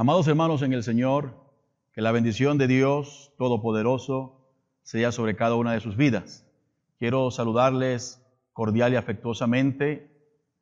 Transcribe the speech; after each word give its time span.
Amados 0.00 0.26
hermanos 0.28 0.62
en 0.62 0.72
el 0.72 0.82
Señor, 0.82 1.34
que 1.92 2.00
la 2.00 2.10
bendición 2.10 2.56
de 2.56 2.66
Dios 2.66 3.34
Todopoderoso 3.36 4.48
sea 4.82 5.12
sobre 5.12 5.36
cada 5.36 5.56
una 5.56 5.74
de 5.74 5.80
sus 5.80 5.94
vidas. 5.94 6.46
Quiero 6.98 7.30
saludarles 7.30 8.18
cordial 8.54 8.94
y 8.94 8.96
afectuosamente 8.96 10.10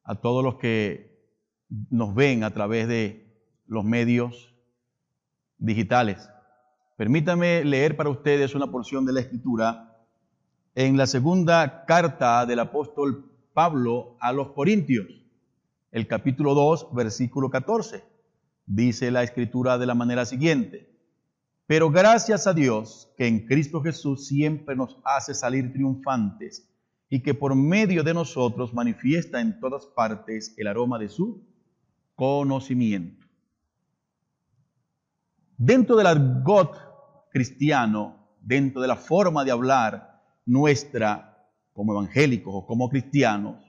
a 0.02 0.16
todos 0.16 0.42
los 0.42 0.56
que 0.56 1.22
nos 1.88 2.16
ven 2.16 2.42
a 2.42 2.52
través 2.52 2.88
de 2.88 3.32
los 3.68 3.84
medios 3.84 4.56
digitales. 5.58 6.28
Permítame 6.96 7.64
leer 7.64 7.96
para 7.96 8.10
ustedes 8.10 8.56
una 8.56 8.72
porción 8.72 9.06
de 9.06 9.12
la 9.12 9.20
Escritura 9.20 10.04
en 10.74 10.96
la 10.96 11.06
segunda 11.06 11.84
carta 11.84 12.44
del 12.44 12.58
apóstol 12.58 13.30
Pablo 13.54 14.16
a 14.18 14.32
los 14.32 14.48
Corintios, 14.48 15.06
el 15.92 16.08
capítulo 16.08 16.54
2, 16.54 16.92
versículo 16.92 17.50
14. 17.50 18.17
Dice 18.70 19.10
la 19.10 19.22
Escritura 19.22 19.78
de 19.78 19.86
la 19.86 19.94
manera 19.94 20.26
siguiente. 20.26 20.94
Pero 21.66 21.90
gracias 21.90 22.46
a 22.46 22.52
Dios 22.52 23.10
que 23.16 23.26
en 23.26 23.46
Cristo 23.46 23.80
Jesús 23.80 24.26
siempre 24.26 24.76
nos 24.76 24.98
hace 25.04 25.32
salir 25.32 25.72
triunfantes 25.72 26.68
y 27.08 27.22
que 27.22 27.32
por 27.32 27.54
medio 27.54 28.02
de 28.02 28.12
nosotros 28.12 28.74
manifiesta 28.74 29.40
en 29.40 29.58
todas 29.58 29.86
partes 29.86 30.54
el 30.58 30.66
aroma 30.66 30.98
de 30.98 31.08
su 31.08 31.42
conocimiento. 32.14 33.26
Dentro 35.56 35.96
del 35.96 36.06
argot 36.06 37.30
cristiano, 37.30 38.34
dentro 38.42 38.82
de 38.82 38.88
la 38.88 38.96
forma 38.96 39.46
de 39.46 39.50
hablar 39.50 40.22
nuestra 40.44 41.48
como 41.72 41.94
evangélicos 41.94 42.52
o 42.54 42.66
como 42.66 42.90
cristianos, 42.90 43.64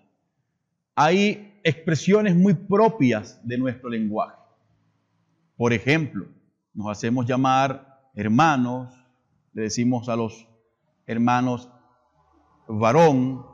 hay 0.93 1.61
expresiones 1.63 2.35
muy 2.35 2.53
propias 2.53 3.39
de 3.47 3.57
nuestro 3.57 3.89
lenguaje. 3.89 4.38
Por 5.59 5.73
ejemplo, 5.73 6.25
nos 6.73 6.89
hacemos 6.89 7.25
llamar 7.25 8.09
hermanos, 8.15 8.93
le 9.51 9.63
decimos 9.63 10.07
a 10.07 10.15
los 10.15 10.47
hermanos 11.05 11.69
varón, 12.65 13.45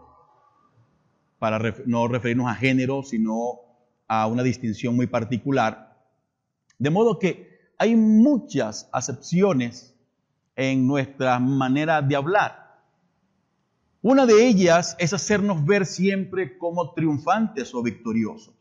para 1.39 1.59
no 1.87 2.07
referirnos 2.07 2.47
a 2.47 2.53
género, 2.53 3.01
sino 3.01 3.53
a 4.07 4.27
una 4.27 4.43
distinción 4.43 4.95
muy 4.95 5.07
particular. 5.07 5.97
De 6.77 6.91
modo 6.91 7.17
que 7.17 7.71
hay 7.79 7.95
muchas 7.95 8.87
acepciones 8.93 9.99
en 10.55 10.85
nuestra 10.85 11.39
manera 11.39 12.03
de 12.03 12.15
hablar. 12.15 12.83
Una 14.03 14.27
de 14.27 14.45
ellas 14.45 14.95
es 14.99 15.11
hacernos 15.11 15.65
ver 15.65 15.87
siempre 15.87 16.59
como 16.59 16.93
triunfantes 16.93 17.73
o 17.73 17.81
victoriosos. 17.81 18.53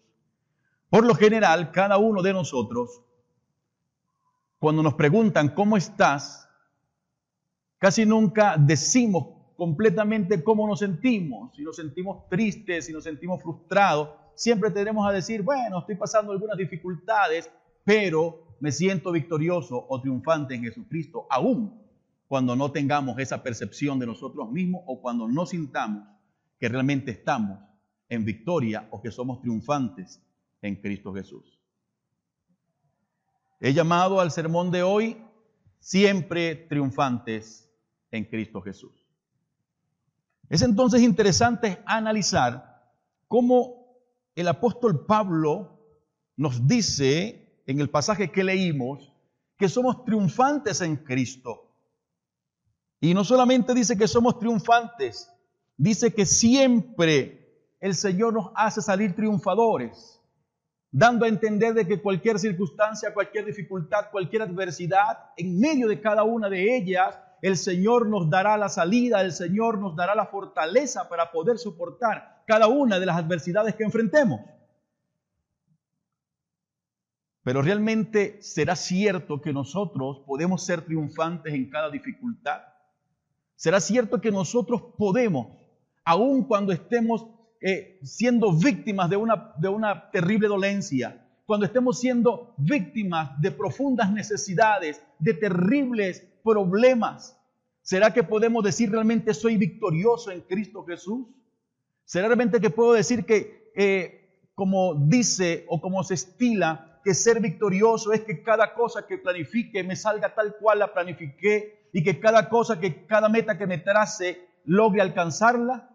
Por 0.89 1.05
lo 1.05 1.15
general, 1.15 1.73
cada 1.73 1.99
uno 1.99 2.23
de 2.23 2.33
nosotros, 2.33 3.03
cuando 4.65 4.83
nos 4.83 4.95
preguntan 4.95 5.51
cómo 5.51 5.77
estás, 5.77 6.49
casi 7.77 8.07
nunca 8.07 8.57
decimos 8.57 9.27
completamente 9.57 10.43
cómo 10.43 10.67
nos 10.67 10.79
sentimos, 10.79 11.55
si 11.55 11.63
nos 11.63 11.77
sentimos 11.77 12.27
tristes, 12.31 12.87
si 12.87 12.93
nos 12.95 13.05
sentimos 13.05 13.43
frustrados, 13.43 14.09
siempre 14.35 14.71
tendremos 14.71 15.07
a 15.07 15.13
decir, 15.13 15.43
bueno, 15.43 15.81
estoy 15.81 15.97
pasando 15.97 16.33
algunas 16.33 16.57
dificultades, 16.57 17.51
pero 17.85 18.57
me 18.61 18.73
siento 18.73 19.13
victorioso 19.13 19.85
o 19.87 20.01
triunfante 20.01 20.55
en 20.55 20.63
Jesucristo, 20.63 21.27
aún 21.29 21.83
cuando 22.27 22.57
no 22.57 22.73
tengamos 22.73 23.19
esa 23.19 23.43
percepción 23.43 23.99
de 23.99 24.07
nosotros 24.07 24.51
mismos 24.51 24.81
o 24.87 25.03
cuando 25.03 25.29
no 25.29 25.45
sintamos 25.45 26.09
que 26.59 26.71
realmente 26.71 27.11
estamos 27.11 27.59
en 28.09 28.25
victoria 28.25 28.89
o 28.93 29.03
que 29.03 29.11
somos 29.11 29.43
triunfantes 29.43 30.23
en 30.63 30.77
Cristo 30.77 31.13
Jesús. 31.13 31.54
He 33.61 33.73
llamado 33.73 34.21
al 34.21 34.31
sermón 34.31 34.71
de 34.71 34.83
hoy 34.83 35.23
siempre 35.79 36.55
triunfantes 36.55 37.71
en 38.11 38.25
Cristo 38.25 38.61
Jesús. 38.61 38.93
Es 40.49 40.63
entonces 40.63 41.03
interesante 41.03 41.83
analizar 41.87 42.93
cómo 43.29 43.85
el 44.35 44.49
apóstol 44.49 45.07
Pablo 45.07 45.79
nos 46.37 46.67
dice 46.67 47.63
en 47.67 47.81
el 47.81 47.91
pasaje 47.91 48.31
que 48.31 48.45
leímos 48.45 49.13
que 49.57 49.69
somos 49.69 50.05
triunfantes 50.05 50.81
en 50.81 50.97
Cristo. 50.97 51.71
Y 53.01 53.15
no 53.15 53.25
solamente 53.25 53.75
dice 53.75 53.97
que 53.97 54.09
somos 54.09 54.39
triunfantes, 54.39 55.31
dice 55.77 56.13
que 56.13 56.27
siempre 56.27 57.45
el 57.81 57.95
Señor 57.95 58.33
nos 58.33 58.51
hace 58.55 58.81
salir 58.81 59.15
triunfadores, 59.15 60.21
dando 60.97 61.25
a 61.25 61.29
entender 61.29 61.75
de 61.75 61.89
que 61.89 62.01
cualquier 62.01 62.39
circunstancia, 62.39 63.13
cualquier 63.13 63.45
dificultad, 63.45 64.13
cualquier 64.13 64.43
adversidad, 64.43 65.33
en 65.37 65.59
medio 65.59 65.89
de 65.89 66.01
cada 66.01 66.23
una 66.23 66.49
de 66.49 66.77
ellas, 66.77 67.19
el 67.43 67.57
Señor 67.57 68.07
nos 68.07 68.31
dará 68.31 68.57
la 68.57 68.69
salida, 68.69 69.21
el 69.21 69.33
Señor 69.33 69.79
nos 69.79 69.97
dará 69.97 70.15
la 70.15 70.27
fortaleza 70.27 71.09
para 71.09 71.33
poder 71.33 71.59
soportar 71.59 72.45
cada 72.47 72.69
una 72.69 73.01
de 73.01 73.07
las 73.07 73.17
adversidades 73.17 73.75
que 73.75 73.83
enfrentemos. 73.83 74.43
Pero 77.43 77.61
realmente 77.61 78.41
será 78.41 78.77
cierto 78.77 79.41
que 79.41 79.53
nosotros 79.53 80.23
podemos 80.25 80.65
ser 80.65 80.83
triunfantes 80.83 81.55
en 81.55 81.71
cada 81.71 81.91
dificultad. 81.91 82.63
Será 83.57 83.81
cierto 83.81 84.21
que 84.21 84.31
nosotros 84.31 84.81
podemos, 84.97 85.49
aun 86.05 86.45
cuando 86.45 86.73
estemos 86.73 87.34
eh, 87.67 87.99
siendo 88.03 88.53
víctimas 88.53 89.09
de 89.09 89.17
una, 89.17 89.55
de 89.57 89.69
una 89.69 90.11
terrible 90.11 90.49
dolencia, 90.49 91.27
cuando 91.47 91.65
estemos 91.65 91.99
siendo 91.99 92.53
víctimas 92.59 93.41
de 93.41 93.53
profundas 93.53 94.13
necesidades, 94.13 95.03
de 95.19 95.33
terribles 95.33 96.21
problemas. 96.43 97.41
¿Será 97.81 98.13
que 98.13 98.23
podemos 98.23 98.63
decir 98.63 98.91
realmente 98.91 99.33
soy 99.33 99.57
victorioso 99.57 100.31
en 100.31 100.43
Cristo 100.43 100.85
Jesús? 100.85 101.27
¿Será 102.05 102.27
realmente 102.27 102.61
que 102.61 102.69
puedo 102.69 102.93
decir 102.93 103.25
que, 103.25 103.73
eh, 103.75 104.51
como 104.55 104.95
dice 104.95 105.65
o 105.71 105.81
como 105.81 106.05
se 106.05 106.15
estila, 106.15 107.01
que 107.03 107.15
ser 107.15 107.41
victorioso 107.41 108.13
es 108.13 108.21
que 108.25 108.43
cada 108.43 108.75
cosa 108.75 109.07
que 109.07 109.17
planifique 109.17 109.83
me 109.83 109.97
salga 109.97 110.35
tal 110.35 110.57
cual 110.61 110.81
la 110.81 110.93
planifiqué 110.93 111.89
y 111.95 112.05
que 112.05 112.21
cada 112.21 112.51
cosa, 112.51 112.79
que 112.79 113.07
cada 113.07 113.31
meta 113.31 113.57
que 113.57 113.67
me 113.67 113.79
trace 113.79 114.49
logre 114.67 115.01
alcanzarla? 115.01 115.94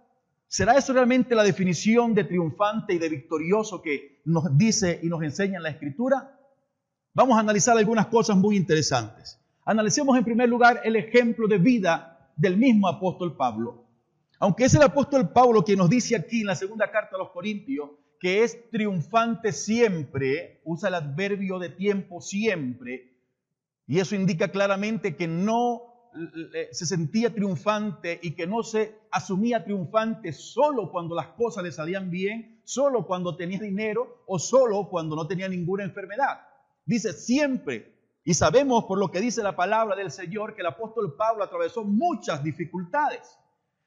¿Será 0.52 0.76
eso 0.76 0.94
realmente 0.94 1.36
la 1.36 1.44
definición 1.44 2.16
de 2.16 2.24
triunfante 2.24 2.96
y 2.96 2.98
de 2.98 3.08
victorioso 3.08 3.84
que 3.84 4.20
nos 4.26 4.58
dice 4.58 5.00
y 5.04 5.06
nos 5.08 5.22
enseña 5.22 5.58
en 5.58 5.64
la 5.64 5.70
Escritura? 5.70 6.40
Vamos 7.14 7.38
a 7.38 7.42
analizar 7.42 7.78
algunas 7.78 8.08
cosas 8.08 8.36
muy 8.36 8.58
interesantes. 8.58 9.40
Analicemos 9.64 10.18
en 10.18 10.24
primer 10.24 10.50
lugar 10.50 10.82
el 10.84 10.96
ejemplo 10.96 11.48
de 11.48 11.60
vida 11.60 12.32
del 12.36 12.58
mismo 12.58 12.88
apóstol 12.88 13.38
Pablo. 13.38 13.86
Aunque 14.40 14.66
es 14.66 14.74
el 14.74 14.82
apóstol 14.82 15.30
Pablo 15.30 15.64
quien 15.64 15.78
nos 15.78 15.90
dice 15.90 16.16
aquí 16.16 16.42
en 16.42 16.48
la 16.48 16.56
segunda 16.56 16.90
carta 16.90 17.16
a 17.16 17.20
los 17.20 17.30
Corintios 17.30 17.92
que 18.20 18.44
es 18.44 18.72
triunfante 18.72 19.52
siempre, 19.52 20.62
usa 20.66 20.90
el 20.90 20.96
adverbio 20.96 21.60
de 21.60 21.70
tiempo 21.70 22.22
siempre, 22.22 23.14
y 23.88 24.00
eso 24.00 24.16
indica 24.16 24.50
claramente 24.50 25.16
que 25.16 25.28
no 25.28 25.89
se 26.72 26.86
sentía 26.86 27.34
triunfante 27.34 28.20
y 28.22 28.32
que 28.32 28.48
no 28.48 28.64
se 28.64 29.00
asumía 29.12 29.64
triunfante 29.64 30.34
solo 30.34 30.92
cuando 30.92 31.16
las 31.16 31.28
cosas 31.28 31.64
le 31.64 31.72
salían 31.72 32.10
bien, 32.10 32.62
solo 32.64 33.06
cuando 33.06 33.36
tenía 33.36 33.60
dinero 33.60 34.24
o 34.28 34.40
solo 34.40 34.90
cuando 34.90 35.16
no 35.16 35.28
tenía 35.28 35.48
ninguna 35.48 35.84
enfermedad. 35.84 36.42
Dice 36.86 37.14
siempre, 37.14 37.94
y 38.24 38.34
sabemos 38.34 38.86
por 38.86 38.98
lo 38.98 39.12
que 39.12 39.22
dice 39.22 39.44
la 39.44 39.56
palabra 39.56 39.96
del 39.96 40.12
Señor 40.12 40.56
que 40.56 40.62
el 40.62 40.68
apóstol 40.68 41.16
Pablo 41.16 41.44
atravesó 41.44 41.84
muchas 41.84 42.44
dificultades. 42.44 43.38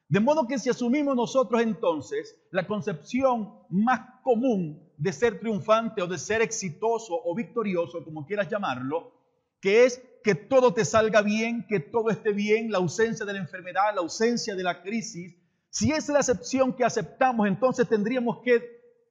De 0.07 0.19
modo 0.19 0.47
que 0.47 0.59
si 0.59 0.69
asumimos 0.69 1.15
nosotros 1.15 1.61
entonces 1.61 2.39
la 2.51 2.67
concepción 2.67 3.53
más 3.69 4.21
común 4.21 4.91
de 4.97 5.11
ser 5.11 5.39
triunfante 5.39 6.01
o 6.01 6.07
de 6.07 6.17
ser 6.17 6.41
exitoso 6.41 7.19
o 7.23 7.35
victorioso, 7.35 8.03
como 8.03 8.25
quieras 8.25 8.49
llamarlo, 8.49 9.11
que 9.59 9.85
es 9.85 10.01
que 10.23 10.35
todo 10.35 10.73
te 10.73 10.85
salga 10.85 11.21
bien, 11.21 11.65
que 11.67 11.79
todo 11.79 12.09
esté 12.09 12.31
bien, 12.31 12.71
la 12.71 12.77
ausencia 12.77 13.25
de 13.25 13.33
la 13.33 13.39
enfermedad, 13.39 13.93
la 13.93 14.01
ausencia 14.01 14.55
de 14.55 14.63
la 14.63 14.81
crisis, 14.81 15.35
si 15.69 15.91
es 15.91 16.07
la 16.07 16.19
acepción 16.19 16.73
que 16.73 16.85
aceptamos, 16.85 17.47
entonces 17.47 17.89
tendríamos 17.89 18.39
que 18.43 18.61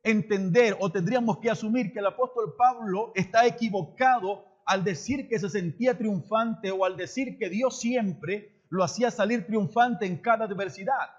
entender 0.05 0.77
o 0.81 0.91
tendríamos 0.91 1.39
que 1.39 1.51
asumir 1.51 1.93
que 1.93 1.99
el 1.99 2.07
apóstol 2.07 2.55
Pablo 2.57 3.13
está 3.15 3.47
equivocado 3.47 4.45
al 4.65 4.85
decir 4.85 5.29
que 5.29 5.39
se 5.39 5.51
sentía 5.51 5.99
triunfante 5.99 6.71
o 6.71 6.85
al 6.85 6.97
decir 6.97 7.37
que 7.39 7.49
Dios 7.49 7.81
siempre 7.81 8.63
lo 8.71 8.85
hacía 8.85 9.11
salir 9.11 9.45
triunfante 9.47 10.07
en 10.07 10.19
cada 10.19 10.45
adversidad. 10.45 11.11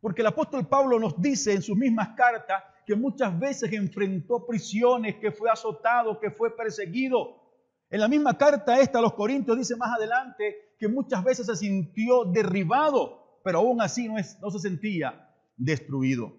Porque 0.00 0.22
el 0.22 0.28
apóstol 0.28 0.66
Pablo 0.68 0.98
nos 0.98 1.20
dice 1.20 1.52
en 1.52 1.62
sus 1.62 1.76
mismas 1.76 2.10
cartas 2.16 2.62
que 2.86 2.94
muchas 2.94 3.38
veces 3.38 3.72
enfrentó 3.72 4.46
prisiones, 4.46 5.16
que 5.16 5.32
fue 5.32 5.50
azotado, 5.50 6.18
que 6.20 6.30
fue 6.30 6.56
perseguido. 6.56 7.47
En 7.90 8.00
la 8.00 8.08
misma 8.08 8.36
carta 8.36 8.80
esta 8.80 8.98
a 8.98 9.02
los 9.02 9.14
Corintios 9.14 9.56
dice 9.56 9.76
más 9.76 9.96
adelante 9.96 10.74
que 10.78 10.88
muchas 10.88 11.24
veces 11.24 11.46
se 11.46 11.56
sintió 11.56 12.24
derribado, 12.24 13.40
pero 13.42 13.58
aún 13.58 13.80
así 13.80 14.08
no, 14.08 14.16
no 14.16 14.50
se 14.50 14.58
sentía 14.58 15.28
destruido. 15.56 16.36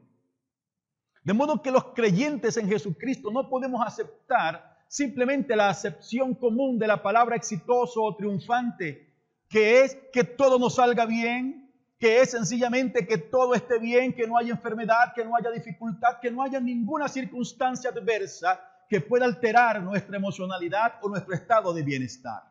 De 1.23 1.33
modo 1.33 1.61
que 1.61 1.71
los 1.71 1.85
creyentes 1.93 2.55
en 2.57 2.69
Jesucristo 2.69 3.31
no 3.31 3.49
podemos 3.49 3.85
aceptar 3.85 4.77
simplemente 4.87 5.55
la 5.55 5.69
acepción 5.69 6.33
común 6.33 6.79
de 6.79 6.87
la 6.87 7.01
palabra 7.01 7.35
exitoso 7.35 8.03
o 8.03 8.15
triunfante, 8.15 9.13
que 9.47 9.81
es 9.81 9.97
que 10.13 10.23
todo 10.23 10.59
nos 10.59 10.75
salga 10.75 11.05
bien, 11.05 11.71
que 11.99 12.21
es 12.21 12.31
sencillamente 12.31 13.05
que 13.05 13.17
todo 13.17 13.53
esté 13.55 13.77
bien, 13.79 14.13
que 14.13 14.27
no 14.27 14.37
haya 14.37 14.51
enfermedad, 14.51 15.13
que 15.13 15.25
no 15.25 15.35
haya 15.35 15.51
dificultad, 15.51 16.19
que 16.21 16.31
no 16.31 16.43
haya 16.43 16.59
ninguna 16.59 17.07
circunstancia 17.07 17.89
adversa 17.89 18.59
que 18.89 19.01
pueda 19.01 19.25
alterar 19.25 19.81
nuestra 19.83 20.17
emocionalidad 20.17 20.95
o 21.01 21.09
nuestro 21.09 21.35
estado 21.35 21.73
de 21.73 21.83
bienestar. 21.83 22.43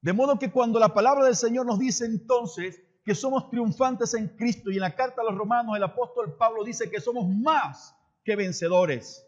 De 0.00 0.12
modo 0.12 0.38
que 0.38 0.52
cuando 0.52 0.78
la 0.78 0.94
palabra 0.94 1.24
del 1.24 1.34
Señor 1.34 1.66
nos 1.66 1.80
dice 1.80 2.04
entonces 2.04 2.80
que 3.04 3.14
somos 3.14 3.50
triunfantes 3.50 4.14
en 4.14 4.28
Cristo 4.28 4.70
y 4.70 4.74
en 4.74 4.82
la 4.82 4.94
carta 4.94 5.22
a 5.22 5.24
los 5.24 5.34
romanos 5.34 5.76
el 5.76 5.82
apóstol 5.82 6.36
Pablo 6.36 6.62
dice 6.62 6.88
que 6.88 7.00
somos 7.00 7.28
más 7.28 7.94
que 8.22 8.36
vencedores. 8.36 9.26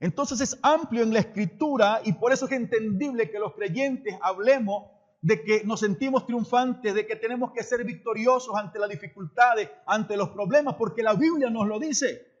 Entonces 0.00 0.40
es 0.40 0.58
amplio 0.62 1.04
en 1.04 1.12
la 1.12 1.20
escritura 1.20 2.00
y 2.04 2.14
por 2.14 2.32
eso 2.32 2.46
es 2.46 2.52
entendible 2.52 3.30
que 3.30 3.38
los 3.38 3.54
creyentes 3.54 4.16
hablemos 4.20 4.90
de 5.20 5.44
que 5.44 5.62
nos 5.62 5.78
sentimos 5.78 6.26
triunfantes, 6.26 6.92
de 6.92 7.06
que 7.06 7.14
tenemos 7.14 7.52
que 7.52 7.62
ser 7.62 7.84
victoriosos 7.84 8.56
ante 8.56 8.80
las 8.80 8.90
dificultades, 8.90 9.70
ante 9.86 10.16
los 10.16 10.30
problemas, 10.30 10.74
porque 10.74 11.04
la 11.04 11.14
Biblia 11.14 11.48
nos 11.48 11.68
lo 11.68 11.78
dice. 11.78 12.31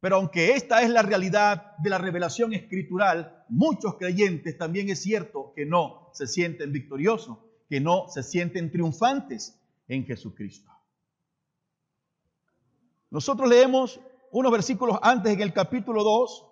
Pero 0.00 0.16
aunque 0.16 0.52
esta 0.52 0.82
es 0.82 0.90
la 0.90 1.02
realidad 1.02 1.76
de 1.78 1.90
la 1.90 1.98
revelación 1.98 2.52
escritural, 2.52 3.44
muchos 3.48 3.96
creyentes 3.96 4.56
también 4.56 4.88
es 4.90 5.02
cierto 5.02 5.52
que 5.56 5.66
no 5.66 6.10
se 6.12 6.26
sienten 6.26 6.72
victoriosos, 6.72 7.38
que 7.68 7.80
no 7.80 8.06
se 8.08 8.22
sienten 8.22 8.70
triunfantes 8.70 9.60
en 9.88 10.06
Jesucristo. 10.06 10.70
Nosotros 13.10 13.48
leemos 13.48 14.00
unos 14.30 14.52
versículos 14.52 14.98
antes 15.02 15.32
en 15.32 15.40
el 15.40 15.52
capítulo 15.52 16.04
2 16.04 16.46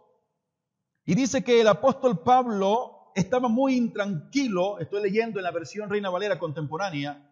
y 1.04 1.14
dice 1.14 1.44
que 1.44 1.60
el 1.60 1.68
apóstol 1.68 2.22
Pablo 2.22 3.12
estaba 3.14 3.48
muy 3.48 3.76
intranquilo, 3.76 4.78
estoy 4.80 5.02
leyendo 5.02 5.38
en 5.38 5.44
la 5.44 5.52
versión 5.52 5.88
Reina 5.88 6.10
Valera 6.10 6.38
contemporánea, 6.38 7.30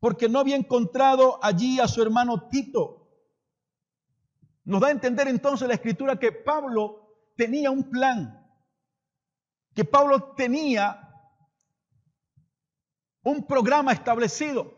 porque 0.00 0.28
no 0.28 0.40
había 0.40 0.56
encontrado 0.56 1.38
allí 1.42 1.78
a 1.78 1.86
su 1.86 2.02
hermano 2.02 2.48
Tito 2.48 3.05
nos 4.66 4.80
da 4.80 4.88
a 4.88 4.90
entender 4.90 5.28
entonces 5.28 5.66
la 5.66 5.74
escritura 5.74 6.18
que 6.18 6.32
Pablo 6.32 7.30
tenía 7.36 7.70
un 7.70 7.88
plan, 7.88 8.44
que 9.74 9.84
Pablo 9.84 10.34
tenía 10.34 11.02
un 13.22 13.46
programa 13.46 13.92
establecido. 13.92 14.74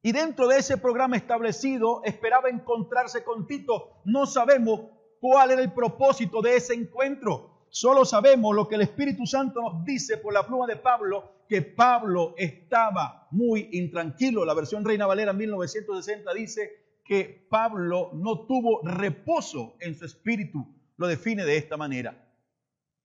Y 0.00 0.12
dentro 0.12 0.48
de 0.48 0.58
ese 0.58 0.78
programa 0.78 1.16
establecido 1.16 2.02
esperaba 2.04 2.48
encontrarse 2.48 3.22
con 3.22 3.46
Tito. 3.46 4.00
No 4.04 4.26
sabemos 4.26 4.80
cuál 5.20 5.50
era 5.50 5.60
el 5.60 5.72
propósito 5.72 6.40
de 6.40 6.56
ese 6.56 6.72
encuentro. 6.72 7.66
Solo 7.68 8.06
sabemos 8.06 8.54
lo 8.54 8.66
que 8.66 8.76
el 8.76 8.82
Espíritu 8.82 9.26
Santo 9.26 9.60
nos 9.60 9.84
dice 9.84 10.16
por 10.16 10.32
la 10.32 10.46
pluma 10.46 10.66
de 10.66 10.76
Pablo, 10.76 11.44
que 11.48 11.60
Pablo 11.60 12.34
estaba 12.38 13.26
muy 13.30 13.68
intranquilo. 13.72 14.46
La 14.46 14.54
versión 14.54 14.84
Reina 14.84 15.06
Valera 15.06 15.34
1960 15.34 16.32
dice 16.32 16.87
que 17.08 17.46
Pablo 17.48 18.10
no 18.12 18.46
tuvo 18.46 18.82
reposo 18.84 19.76
en 19.80 19.96
su 19.96 20.04
espíritu. 20.04 20.68
Lo 20.98 21.06
define 21.06 21.44
de 21.46 21.56
esta 21.56 21.78
manera. 21.78 22.22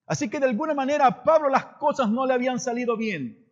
Así 0.06 0.30
que 0.30 0.42
de 0.42 0.46
alguna 0.46 0.74
manera 0.74 1.08
a 1.08 1.24
Pablo 1.24 1.48
las 1.48 1.66
cosas 1.78 2.10
no 2.10 2.26
le 2.26 2.34
habían 2.34 2.60
salido 2.60 2.98
bien. 2.98 3.48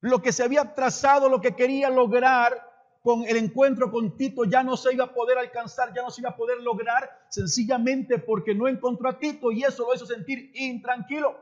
Lo 0.00 0.20
que 0.20 0.32
se 0.32 0.42
había 0.42 0.74
trazado, 0.74 1.28
lo 1.28 1.40
que 1.40 1.54
quería 1.54 1.88
lograr 1.88 2.52
con 3.00 3.24
el 3.26 3.36
encuentro 3.36 3.92
con 3.92 4.16
Tito 4.16 4.44
ya 4.44 4.64
no 4.64 4.76
se 4.76 4.92
iba 4.92 5.04
a 5.04 5.14
poder 5.14 5.38
alcanzar, 5.38 5.94
ya 5.94 6.02
no 6.02 6.10
se 6.10 6.20
iba 6.20 6.30
a 6.30 6.36
poder 6.36 6.60
lograr, 6.60 7.08
sencillamente 7.30 8.18
porque 8.18 8.56
no 8.56 8.66
encontró 8.66 9.08
a 9.08 9.20
Tito 9.20 9.52
y 9.52 9.62
eso 9.62 9.86
lo 9.86 9.94
hizo 9.94 10.04
sentir 10.04 10.50
intranquilo. 10.54 11.36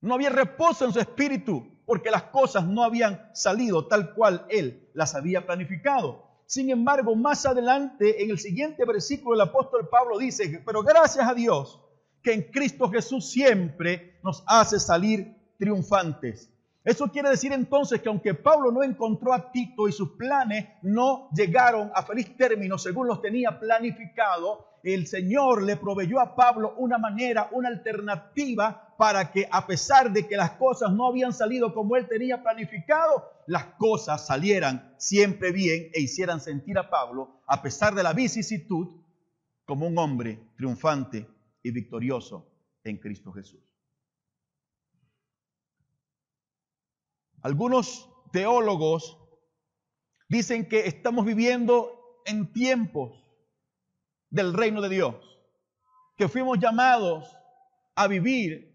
No 0.00 0.14
había 0.14 0.30
reposo 0.30 0.86
en 0.86 0.94
su 0.94 1.00
espíritu 1.00 1.82
porque 1.84 2.10
las 2.10 2.22
cosas 2.24 2.66
no 2.66 2.82
habían 2.82 3.30
salido 3.34 3.86
tal 3.86 4.14
cual 4.14 4.46
él 4.48 4.88
las 4.94 5.14
había 5.14 5.44
planificado. 5.44 6.26
Sin 6.46 6.70
embargo, 6.70 7.16
más 7.16 7.44
adelante, 7.44 8.22
en 8.22 8.30
el 8.30 8.38
siguiente 8.38 8.84
versículo, 8.84 9.34
el 9.34 9.48
apóstol 9.48 9.88
Pablo 9.88 10.16
dice, 10.18 10.62
pero 10.64 10.82
gracias 10.82 11.28
a 11.28 11.34
Dios 11.34 11.80
que 12.22 12.32
en 12.32 12.42
Cristo 12.50 12.88
Jesús 12.88 13.30
siempre 13.30 14.18
nos 14.22 14.44
hace 14.46 14.78
salir 14.78 15.36
triunfantes. 15.58 16.50
Eso 16.84 17.08
quiere 17.08 17.30
decir 17.30 17.52
entonces 17.52 18.00
que 18.00 18.08
aunque 18.08 18.34
Pablo 18.34 18.70
no 18.70 18.84
encontró 18.84 19.32
a 19.32 19.50
Tito 19.50 19.88
y 19.88 19.92
sus 19.92 20.12
planes 20.12 20.66
no 20.82 21.28
llegaron 21.32 21.90
a 21.92 22.04
feliz 22.04 22.36
término 22.36 22.78
según 22.78 23.08
los 23.08 23.20
tenía 23.20 23.58
planificado, 23.58 24.66
el 24.84 25.08
Señor 25.08 25.64
le 25.64 25.76
proveyó 25.76 26.20
a 26.20 26.36
Pablo 26.36 26.74
una 26.78 26.96
manera, 26.96 27.48
una 27.50 27.68
alternativa 27.68 28.85
para 28.96 29.30
que 29.30 29.48
a 29.50 29.66
pesar 29.66 30.12
de 30.12 30.26
que 30.26 30.36
las 30.36 30.52
cosas 30.52 30.92
no 30.92 31.06
habían 31.06 31.32
salido 31.32 31.74
como 31.74 31.96
él 31.96 32.08
tenía 32.08 32.42
planificado, 32.42 33.30
las 33.46 33.64
cosas 33.78 34.26
salieran 34.26 34.94
siempre 34.98 35.52
bien 35.52 35.90
e 35.92 36.00
hicieran 36.00 36.40
sentir 36.40 36.78
a 36.78 36.88
Pablo, 36.88 37.40
a 37.46 37.62
pesar 37.62 37.94
de 37.94 38.02
la 38.02 38.12
vicisitud, 38.12 39.02
como 39.64 39.86
un 39.86 39.98
hombre 39.98 40.52
triunfante 40.56 41.28
y 41.62 41.70
victorioso 41.70 42.50
en 42.84 42.98
Cristo 42.98 43.32
Jesús. 43.32 43.60
Algunos 47.42 48.08
teólogos 48.32 49.18
dicen 50.28 50.68
que 50.68 50.86
estamos 50.86 51.24
viviendo 51.24 52.22
en 52.24 52.52
tiempos 52.52 53.22
del 54.30 54.54
reino 54.54 54.80
de 54.80 54.88
Dios, 54.88 55.38
que 56.16 56.28
fuimos 56.28 56.58
llamados 56.58 57.36
a 57.94 58.06
vivir 58.08 58.65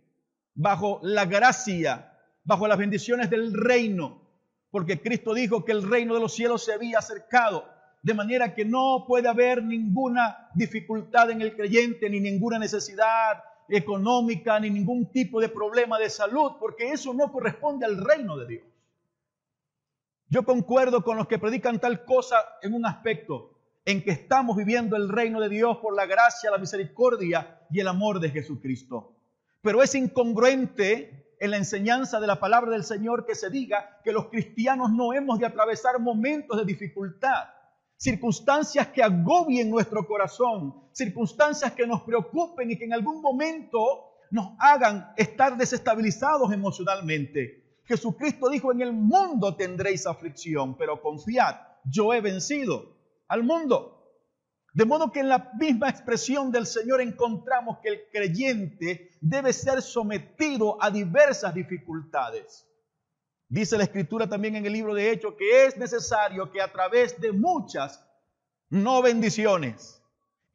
bajo 0.61 0.99
la 1.01 1.25
gracia, 1.25 2.13
bajo 2.43 2.67
las 2.67 2.77
bendiciones 2.77 3.31
del 3.31 3.51
reino, 3.51 4.21
porque 4.69 5.01
Cristo 5.01 5.33
dijo 5.33 5.65
que 5.65 5.71
el 5.71 5.89
reino 5.89 6.13
de 6.13 6.19
los 6.19 6.33
cielos 6.33 6.63
se 6.63 6.73
había 6.73 6.99
acercado, 6.99 7.65
de 8.03 8.13
manera 8.13 8.53
que 8.53 8.63
no 8.63 9.05
puede 9.07 9.27
haber 9.27 9.63
ninguna 9.63 10.49
dificultad 10.53 11.31
en 11.31 11.41
el 11.41 11.56
creyente, 11.56 12.09
ni 12.09 12.19
ninguna 12.19 12.59
necesidad, 12.59 13.44
económica 13.69 14.59
ni 14.59 14.69
ningún 14.69 15.11
tipo 15.11 15.41
de 15.41 15.49
problema 15.49 15.97
de 15.97 16.11
salud, 16.11 16.53
porque 16.59 16.91
eso 16.91 17.11
no 17.13 17.31
corresponde 17.31 17.85
al 17.85 17.97
reino 17.97 18.37
de 18.37 18.45
Dios. 18.45 18.63
Yo 20.27 20.44
concuerdo 20.44 21.03
con 21.03 21.18
los 21.18 21.27
que 21.27 21.39
predican 21.39 21.80
tal 21.80 22.06
cosa 22.06 22.37
en 22.61 22.75
un 22.75 22.85
aspecto, 22.85 23.57
en 23.83 24.03
que 24.03 24.11
estamos 24.11 24.56
viviendo 24.56 24.95
el 24.95 25.09
reino 25.09 25.41
de 25.41 25.49
Dios 25.49 25.77
por 25.77 25.95
la 25.95 26.06
gracia, 26.06 26.51
la 26.51 26.59
misericordia 26.59 27.61
y 27.71 27.80
el 27.80 27.87
amor 27.87 28.19
de 28.19 28.30
Jesucristo. 28.30 29.15
Pero 29.61 29.83
es 29.83 29.95
incongruente 29.95 31.35
en 31.39 31.51
la 31.51 31.57
enseñanza 31.57 32.19
de 32.19 32.27
la 32.27 32.39
palabra 32.39 32.71
del 32.71 32.83
Señor 32.83 33.25
que 33.25 33.35
se 33.35 33.49
diga 33.49 33.99
que 34.03 34.11
los 34.11 34.27
cristianos 34.27 34.91
no 34.91 35.13
hemos 35.13 35.39
de 35.39 35.45
atravesar 35.45 35.99
momentos 35.99 36.57
de 36.57 36.65
dificultad 36.65 37.45
circunstancias 38.01 38.87
que 38.87 39.03
agobien 39.03 39.69
nuestro 39.69 40.07
corazón, 40.07 40.73
circunstancias 40.91 41.73
que 41.73 41.85
nos 41.85 42.01
preocupen 42.01 42.71
y 42.71 42.75
que 42.75 42.85
en 42.85 42.94
algún 42.94 43.21
momento 43.21 44.15
nos 44.31 44.53
hagan 44.57 45.13
estar 45.18 45.56
desestabilizados 45.56 46.51
emocionalmente. 46.51 47.77
Jesucristo 47.83 48.49
dijo, 48.49 48.71
en 48.71 48.81
el 48.81 48.91
mundo 48.91 49.56
tendréis 49.56 50.07
aflicción, 50.07 50.75
pero 50.77 50.99
confiad, 50.99 51.57
yo 51.85 52.11
he 52.11 52.21
vencido 52.21 52.97
al 53.27 53.44
mundo. 53.44 54.00
De 54.73 54.85
modo 54.85 55.11
que 55.11 55.19
en 55.19 55.30
la 55.30 55.51
misma 55.59 55.90
expresión 55.90 56.51
del 56.51 56.66
Señor 56.66 57.01
encontramos 57.01 57.80
que 57.80 57.90
el 57.90 58.01
creyente 58.11 59.11
debe 59.19 59.51
ser 59.51 59.81
sometido 59.81 60.81
a 60.81 60.90
diversas 60.90 61.54
dificultades. 61.54 62.66
Dice 63.49 63.78
la 63.78 63.83
escritura 63.83 64.28
también 64.28 64.56
en 64.56 64.66
el 64.66 64.71
libro 64.71 64.94
de 64.94 65.11
Hechos 65.11 65.33
que 65.37 65.66
es 65.66 65.75
necesario 65.75 66.49
que 66.51 66.61
a 66.61 66.71
través 66.71 67.19
de 67.19 67.33
muchas, 67.33 68.01
no 68.69 69.01
bendiciones, 69.01 70.01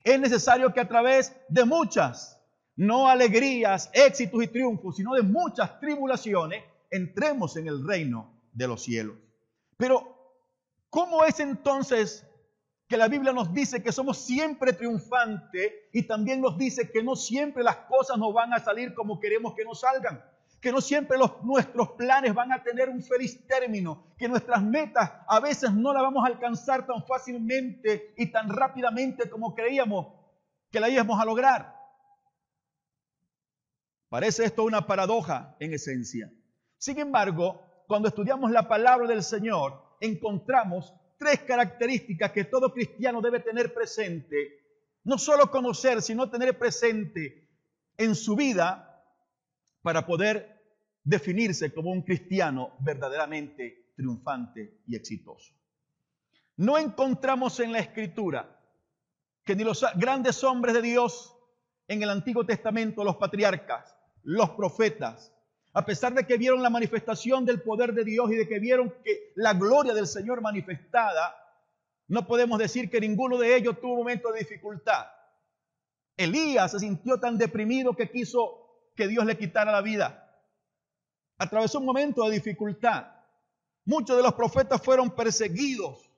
es 0.03 0.19
necesario 0.19 0.73
que 0.73 0.81
a 0.81 0.89
través 0.89 1.37
de 1.49 1.67
muchas, 1.67 2.41
no 2.75 3.09
alegrías, 3.09 3.91
éxitos 3.93 4.43
y 4.43 4.49
triunfos, 4.49 4.97
sino 4.97 5.15
de 5.15 5.23
muchas 5.23 5.79
tribulaciones, 5.79 6.65
entremos 6.91 7.57
en 7.59 7.69
el 7.69 7.87
reino 7.87 8.33
de 8.53 8.69
los 8.69 8.83
cielos. 8.83 9.17
Pero, 9.77 10.33
¿cómo 10.89 11.23
es 11.25 11.39
entonces 11.41 12.25
que 12.89 12.97
la 12.97 13.09
Biblia 13.09 13.33
nos 13.33 13.53
dice 13.53 13.83
que 13.83 13.93
somos 13.93 14.19
siempre 14.19 14.73
triunfantes 14.73 15.73
y 15.93 16.05
también 16.05 16.41
nos 16.41 16.57
dice 16.57 16.91
que 16.91 17.03
no 17.03 17.17
siempre 17.17 17.65
las 17.65 17.77
cosas 17.77 18.19
nos 18.19 18.33
van 18.33 18.53
a 18.53 18.61
salir 18.61 18.95
como 18.95 19.19
queremos 19.19 19.55
que 19.55 19.65
nos 19.65 19.81
salgan? 19.81 20.23
que 20.61 20.73
no 20.73 20.81
siempre 20.81 21.17
los, 21.17 21.43
nuestros 21.45 21.91
planes 21.91 22.35
van 22.35 22.53
a 22.53 22.63
tener 22.63 22.89
un 22.89 23.03
feliz 23.03 23.47
término, 23.47 24.05
que 24.19 24.29
nuestras 24.29 24.63
metas 24.63 25.13
a 25.29 25.39
veces 25.39 25.73
no 25.73 25.93
las 25.93 26.03
vamos 26.03 26.25
a 26.25 26.29
alcanzar 26.29 26.87
tan 26.87 27.05
fácilmente 27.05 28.15
y 28.17 28.33
tan 28.33 28.49
rápidamente 28.49 29.31
como 29.31 29.55
creíamos 29.55 30.09
que 30.71 30.81
la 30.81 30.89
íbamos 30.89 31.21
a 31.21 31.25
lograr. 31.25 31.77
Parece 34.09 34.45
esto 34.45 34.65
una 34.65 34.87
paradoja 34.87 35.57
en 35.61 35.75
esencia. 35.75 36.33
Sin 36.79 36.99
embargo, 36.99 37.63
cuando 37.87 38.09
estudiamos 38.09 38.51
la 38.51 38.67
palabra 38.67 39.07
del 39.07 39.23
Señor, 39.23 39.81
encontramos 40.01 40.95
tres 41.17 41.41
características 41.43 42.33
que 42.33 42.45
todo 42.45 42.73
cristiano 42.73 43.21
debe 43.21 43.41
tener 43.41 43.73
presente. 43.73 44.65
No 45.05 45.19
solo 45.19 45.51
conocer, 45.51 46.03
sino 46.03 46.31
tener 46.31 46.59
presente 46.59 47.49
en 47.97 48.15
su 48.15 48.37
vida 48.37 49.05
para 49.83 50.05
poder 50.07 50.57
definirse 51.05 51.73
como 51.73 51.93
un 51.93 52.03
cristiano 52.03 52.77
verdaderamente 52.81 53.93
triunfante 53.95 54.81
y 54.87 54.97
exitoso. 54.97 55.55
No 56.57 56.79
encontramos 56.79 57.61
en 57.61 57.73
la 57.73 57.79
escritura 57.79 58.61
que 59.45 59.55
ni 59.55 59.63
los 59.63 59.85
grandes 59.95 60.43
hombres 60.43 60.75
de 60.75 60.83
Dios 60.83 61.37
en 61.87 62.03
el 62.03 62.11
Antiguo 62.11 62.45
Testamento, 62.45 63.05
los 63.05 63.17
patriarcas, 63.17 63.97
los 64.25 64.51
profetas, 64.51 65.33
a 65.77 65.85
pesar 65.85 66.15
de 66.15 66.27
que 66.27 66.39
vieron 66.39 66.63
la 66.63 66.71
manifestación 66.71 67.45
del 67.45 67.61
poder 67.61 67.93
de 67.93 68.03
Dios 68.03 68.31
y 68.31 68.35
de 68.35 68.49
que 68.49 68.59
vieron 68.59 68.95
que 69.05 69.33
la 69.35 69.53
gloria 69.53 69.93
del 69.93 70.07
Señor 70.07 70.41
manifestada, 70.41 71.37
no 72.09 72.27
podemos 72.27 72.59
decir 72.59 72.89
que 72.89 72.99
ninguno 72.99 73.37
de 73.37 73.55
ellos 73.55 73.79
tuvo 73.79 73.97
momento 73.97 74.33
de 74.33 74.39
dificultad. 74.39 75.07
Elías 76.17 76.71
se 76.71 76.79
sintió 76.79 77.21
tan 77.21 77.37
deprimido 77.37 77.95
que 77.95 78.11
quiso 78.11 78.89
que 78.97 79.07
Dios 79.07 79.27
le 79.27 79.37
quitara 79.37 79.71
la 79.71 79.83
vida. 79.83 80.41
Atravesó 81.37 81.79
un 81.79 81.85
momento 81.85 82.25
de 82.25 82.37
dificultad. 82.37 83.09
Muchos 83.85 84.17
de 84.17 84.23
los 84.23 84.33
profetas 84.33 84.81
fueron 84.81 85.11
perseguidos, 85.11 86.11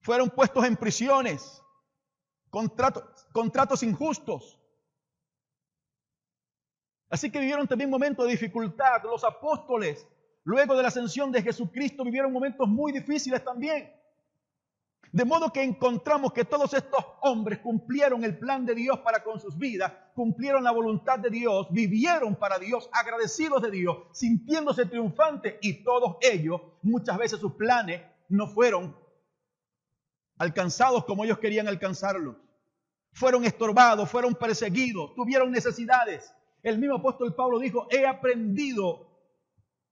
fueron 0.00 0.28
puestos 0.28 0.64
en 0.64 0.76
prisiones, 0.76 1.62
contratos 2.50 3.84
injustos. 3.84 4.59
Así 7.10 7.30
que 7.30 7.40
vivieron 7.40 7.66
también 7.66 7.90
momentos 7.90 8.24
de 8.24 8.32
dificultad. 8.32 9.02
Los 9.02 9.24
apóstoles, 9.24 10.06
luego 10.44 10.76
de 10.76 10.82
la 10.82 10.88
ascensión 10.88 11.32
de 11.32 11.42
Jesucristo, 11.42 12.04
vivieron 12.04 12.32
momentos 12.32 12.68
muy 12.68 12.92
difíciles 12.92 13.44
también. 13.44 13.92
De 15.12 15.24
modo 15.24 15.52
que 15.52 15.64
encontramos 15.64 16.32
que 16.32 16.44
todos 16.44 16.72
estos 16.72 17.04
hombres 17.22 17.58
cumplieron 17.58 18.22
el 18.22 18.38
plan 18.38 18.64
de 18.64 18.76
Dios 18.76 19.00
para 19.00 19.24
con 19.24 19.40
sus 19.40 19.58
vidas, 19.58 19.92
cumplieron 20.14 20.62
la 20.62 20.70
voluntad 20.70 21.18
de 21.18 21.30
Dios, 21.30 21.66
vivieron 21.72 22.36
para 22.36 22.60
Dios, 22.60 22.88
agradecidos 22.92 23.60
de 23.60 23.72
Dios, 23.72 23.98
sintiéndose 24.12 24.86
triunfantes 24.86 25.56
y 25.62 25.82
todos 25.82 26.16
ellos, 26.20 26.60
muchas 26.82 27.18
veces 27.18 27.40
sus 27.40 27.54
planes 27.54 28.02
no 28.28 28.46
fueron 28.46 28.96
alcanzados 30.38 31.04
como 31.04 31.24
ellos 31.24 31.38
querían 31.38 31.66
alcanzarlos. 31.66 32.36
Fueron 33.12 33.44
estorbados, 33.44 34.08
fueron 34.08 34.36
perseguidos, 34.36 35.12
tuvieron 35.16 35.50
necesidades. 35.50 36.32
El 36.62 36.78
mismo 36.78 36.96
apóstol 36.96 37.34
Pablo 37.34 37.58
dijo, 37.58 37.86
he 37.90 38.06
aprendido 38.06 39.06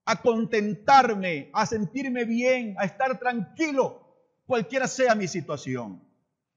a 0.04 0.20
contentarme, 0.20 1.50
a 1.52 1.66
sentirme 1.66 2.25
bien, 2.25 2.75
a 2.78 2.84
estar 2.84 3.18
tranquilo 3.18 4.08
cualquiera 4.46 4.88
sea 4.88 5.14
mi 5.14 5.28
situación. 5.28 6.02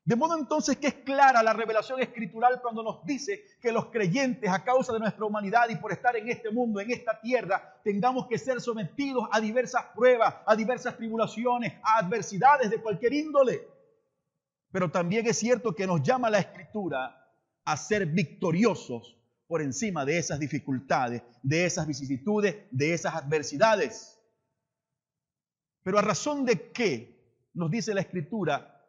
De 0.03 0.15
modo 0.15 0.37
entonces 0.37 0.77
que 0.77 0.87
es 0.87 0.93
clara 0.95 1.43
la 1.43 1.53
revelación 1.53 2.01
escritural 2.01 2.59
cuando 2.61 2.81
nos 2.81 3.05
dice 3.05 3.43
que 3.61 3.71
los 3.71 3.87
creyentes 3.87 4.49
a 4.49 4.63
causa 4.63 4.93
de 4.93 4.99
nuestra 4.99 5.25
humanidad 5.25 5.69
y 5.69 5.75
por 5.75 5.91
estar 5.91 6.15
en 6.15 6.27
este 6.29 6.49
mundo, 6.49 6.79
en 6.79 6.89
esta 6.89 7.19
tierra, 7.21 7.79
tengamos 7.83 8.27
que 8.27 8.39
ser 8.39 8.61
sometidos 8.61 9.27
a 9.31 9.39
diversas 9.39 9.83
pruebas, 9.93 10.35
a 10.45 10.55
diversas 10.55 10.97
tribulaciones, 10.97 11.73
a 11.83 11.99
adversidades 11.99 12.71
de 12.71 12.81
cualquier 12.81 13.13
índole. 13.13 13.67
Pero 14.71 14.89
también 14.89 15.27
es 15.27 15.37
cierto 15.37 15.75
que 15.75 15.85
nos 15.85 16.01
llama 16.01 16.29
la 16.29 16.39
escritura 16.39 17.29
a 17.63 17.77
ser 17.77 18.07
victoriosos 18.07 19.20
por 19.51 19.61
encima 19.61 20.05
de 20.05 20.17
esas 20.17 20.39
dificultades, 20.39 21.23
de 21.43 21.65
esas 21.65 21.85
vicisitudes, 21.85 22.55
de 22.71 22.93
esas 22.93 23.15
adversidades. 23.15 24.17
Pero 25.83 25.99
a 25.99 26.01
razón 26.01 26.45
de 26.45 26.71
qué 26.71 27.19
nos 27.53 27.69
dice 27.69 27.93
la 27.93 27.99
escritura, 27.99 28.81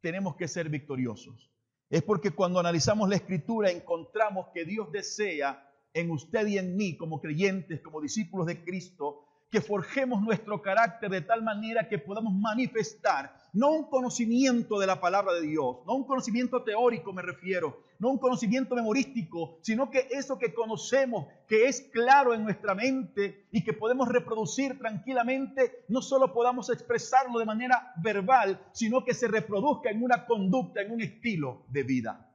tenemos 0.00 0.36
que 0.36 0.46
ser 0.46 0.68
victoriosos. 0.68 1.50
Es 1.90 2.04
porque 2.04 2.30
cuando 2.30 2.60
analizamos 2.60 3.08
la 3.08 3.16
escritura 3.16 3.72
encontramos 3.72 4.50
que 4.54 4.64
Dios 4.64 4.92
desea 4.92 5.68
en 5.92 6.12
usted 6.12 6.46
y 6.46 6.58
en 6.58 6.76
mí 6.76 6.96
como 6.96 7.20
creyentes, 7.20 7.80
como 7.80 8.00
discípulos 8.00 8.46
de 8.46 8.62
Cristo, 8.62 9.26
que 9.50 9.60
forjemos 9.60 10.20
nuestro 10.22 10.60
carácter 10.62 11.10
de 11.10 11.20
tal 11.20 11.42
manera 11.42 11.88
que 11.88 11.98
podamos 11.98 12.34
manifestar 12.34 13.36
no 13.54 13.70
un 13.70 13.88
conocimiento 13.88 14.80
de 14.80 14.86
la 14.86 15.00
palabra 15.00 15.32
de 15.34 15.42
Dios, 15.42 15.76
no 15.86 15.94
un 15.94 16.04
conocimiento 16.04 16.64
teórico 16.64 17.12
me 17.12 17.22
refiero, 17.22 17.84
no 18.00 18.10
un 18.10 18.18
conocimiento 18.18 18.74
memorístico, 18.74 19.58
sino 19.62 19.90
que 19.90 20.08
eso 20.10 20.38
que 20.38 20.52
conocemos, 20.52 21.26
que 21.46 21.68
es 21.68 21.82
claro 21.92 22.34
en 22.34 22.42
nuestra 22.42 22.74
mente 22.74 23.46
y 23.52 23.62
que 23.62 23.72
podemos 23.72 24.08
reproducir 24.08 24.76
tranquilamente, 24.78 25.84
no 25.88 26.02
solo 26.02 26.34
podamos 26.34 26.68
expresarlo 26.68 27.38
de 27.38 27.46
manera 27.46 27.92
verbal, 28.02 28.60
sino 28.72 29.04
que 29.04 29.14
se 29.14 29.28
reproduzca 29.28 29.88
en 29.88 30.02
una 30.02 30.26
conducta, 30.26 30.82
en 30.82 30.90
un 30.90 31.00
estilo 31.00 31.64
de 31.68 31.84
vida. 31.84 32.28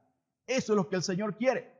Eso 0.48 0.72
es 0.72 0.78
lo 0.78 0.88
que 0.88 0.96
el 0.96 1.04
Señor 1.04 1.36
quiere. 1.36 1.72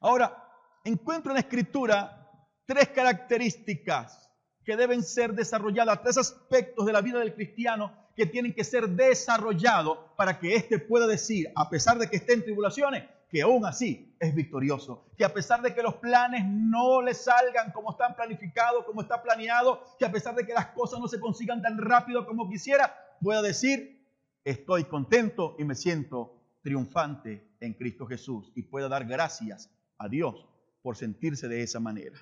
Ahora, 0.00 0.44
encuentro 0.84 1.30
en 1.30 1.34
la 1.34 1.40
Escritura 1.40 2.25
tres 2.66 2.88
características 2.88 4.28
que 4.64 4.76
deben 4.76 5.02
ser 5.04 5.32
desarrolladas, 5.32 6.02
tres 6.02 6.18
aspectos 6.18 6.84
de 6.84 6.92
la 6.92 7.00
vida 7.00 7.20
del 7.20 7.34
cristiano 7.34 7.92
que 8.16 8.26
tienen 8.26 8.52
que 8.52 8.64
ser 8.64 8.88
desarrollados 8.88 9.98
para 10.16 10.40
que 10.40 10.56
éste 10.56 10.80
pueda 10.80 11.06
decir, 11.06 11.52
a 11.54 11.70
pesar 11.70 11.98
de 11.98 12.10
que 12.10 12.16
esté 12.16 12.32
en 12.32 12.42
tribulaciones, 12.42 13.04
que 13.30 13.42
aún 13.42 13.64
así 13.64 14.16
es 14.18 14.34
victorioso, 14.34 15.06
que 15.16 15.24
a 15.24 15.32
pesar 15.32 15.62
de 15.62 15.74
que 15.74 15.82
los 15.82 15.96
planes 15.96 16.44
no 16.46 17.00
le 17.00 17.14
salgan 17.14 17.70
como 17.70 17.92
están 17.92 18.16
planificados, 18.16 18.84
como 18.84 19.02
está 19.02 19.22
planeado, 19.22 19.80
que 19.98 20.04
a 20.04 20.10
pesar 20.10 20.34
de 20.34 20.44
que 20.44 20.54
las 20.54 20.68
cosas 20.68 20.98
no 20.98 21.06
se 21.06 21.20
consigan 21.20 21.62
tan 21.62 21.78
rápido 21.78 22.26
como 22.26 22.48
quisiera, 22.48 22.96
pueda 23.20 23.42
decir, 23.42 24.04
estoy 24.44 24.84
contento 24.84 25.54
y 25.58 25.64
me 25.64 25.76
siento 25.76 26.42
triunfante 26.62 27.52
en 27.60 27.74
Cristo 27.74 28.06
Jesús 28.06 28.50
y 28.56 28.62
pueda 28.62 28.88
dar 28.88 29.04
gracias 29.04 29.70
a 29.98 30.08
Dios 30.08 30.48
por 30.82 30.96
sentirse 30.96 31.46
de 31.46 31.62
esa 31.62 31.78
manera 31.78 32.18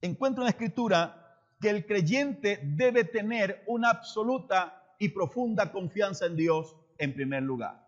encuentro 0.00 0.42
en 0.42 0.46
la 0.46 0.50
escritura 0.50 1.38
que 1.60 1.70
el 1.70 1.86
creyente 1.86 2.60
debe 2.62 3.04
tener 3.04 3.62
una 3.66 3.90
absoluta 3.90 4.94
y 4.98 5.10
profunda 5.10 5.72
confianza 5.72 6.26
en 6.26 6.36
Dios 6.36 6.76
en 6.98 7.14
primer 7.14 7.42
lugar. 7.42 7.86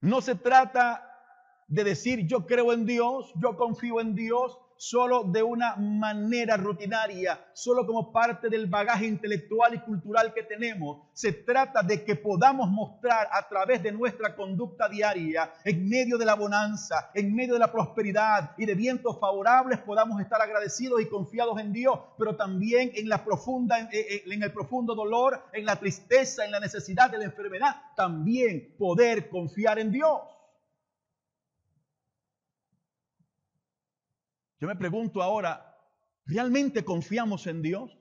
No 0.00 0.20
se 0.20 0.34
trata 0.34 1.08
de 1.68 1.84
decir 1.84 2.26
yo 2.26 2.46
creo 2.46 2.72
en 2.72 2.84
Dios, 2.84 3.32
yo 3.36 3.56
confío 3.56 4.00
en 4.00 4.14
Dios, 4.14 4.58
solo 4.82 5.22
de 5.22 5.44
una 5.44 5.76
manera 5.76 6.56
rutinaria, 6.56 7.38
solo 7.52 7.86
como 7.86 8.12
parte 8.12 8.48
del 8.48 8.66
bagaje 8.66 9.06
intelectual 9.06 9.74
y 9.74 9.78
cultural 9.78 10.34
que 10.34 10.42
tenemos. 10.42 11.06
Se 11.12 11.32
trata 11.32 11.84
de 11.84 12.02
que 12.04 12.16
podamos 12.16 12.68
mostrar 12.68 13.28
a 13.30 13.46
través 13.48 13.80
de 13.84 13.92
nuestra 13.92 14.34
conducta 14.34 14.88
diaria, 14.88 15.52
en 15.64 15.88
medio 15.88 16.18
de 16.18 16.24
la 16.24 16.34
bonanza, 16.34 17.12
en 17.14 17.32
medio 17.32 17.52
de 17.52 17.60
la 17.60 17.70
prosperidad 17.70 18.56
y 18.58 18.66
de 18.66 18.74
vientos 18.74 19.20
favorables, 19.20 19.78
podamos 19.78 20.20
estar 20.20 20.42
agradecidos 20.42 21.00
y 21.00 21.08
confiados 21.08 21.60
en 21.60 21.72
Dios, 21.72 22.00
pero 22.18 22.34
también 22.34 22.90
en 22.96 23.08
la 23.08 23.24
profunda, 23.24 23.78
en 23.78 24.42
el 24.42 24.52
profundo 24.52 24.96
dolor, 24.96 25.44
en 25.52 25.64
la 25.64 25.76
tristeza, 25.76 26.44
en 26.44 26.50
la 26.50 26.58
necesidad 26.58 27.08
de 27.08 27.18
la 27.18 27.24
enfermedad, 27.26 27.76
también 27.94 28.74
poder 28.76 29.28
confiar 29.28 29.78
en 29.78 29.92
Dios. 29.92 30.22
Yo 34.62 34.68
me 34.68 34.76
pregunto 34.76 35.20
ahora, 35.20 35.76
¿realmente 36.24 36.84
confiamos 36.84 37.48
en 37.48 37.62
Dios? 37.62 37.98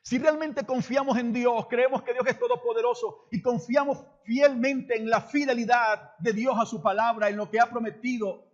Si 0.00 0.16
realmente 0.16 0.64
confiamos 0.64 1.18
en 1.18 1.34
Dios, 1.34 1.66
creemos 1.68 2.02
que 2.02 2.14
Dios 2.14 2.26
es 2.26 2.38
todopoderoso 2.38 3.28
y 3.30 3.42
confiamos 3.42 4.02
fielmente 4.24 4.96
en 4.96 5.10
la 5.10 5.20
fidelidad 5.20 6.16
de 6.16 6.32
Dios 6.32 6.56
a 6.58 6.64
su 6.64 6.80
palabra, 6.80 7.28
en 7.28 7.36
lo 7.36 7.50
que 7.50 7.60
ha 7.60 7.68
prometido, 7.68 8.50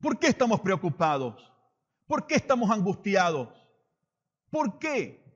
¿por 0.00 0.18
qué 0.18 0.26
estamos 0.26 0.60
preocupados? 0.62 1.48
¿Por 2.08 2.26
qué 2.26 2.34
estamos 2.34 2.68
angustiados? 2.72 3.48
¿Por 4.50 4.80
qué? 4.80 5.27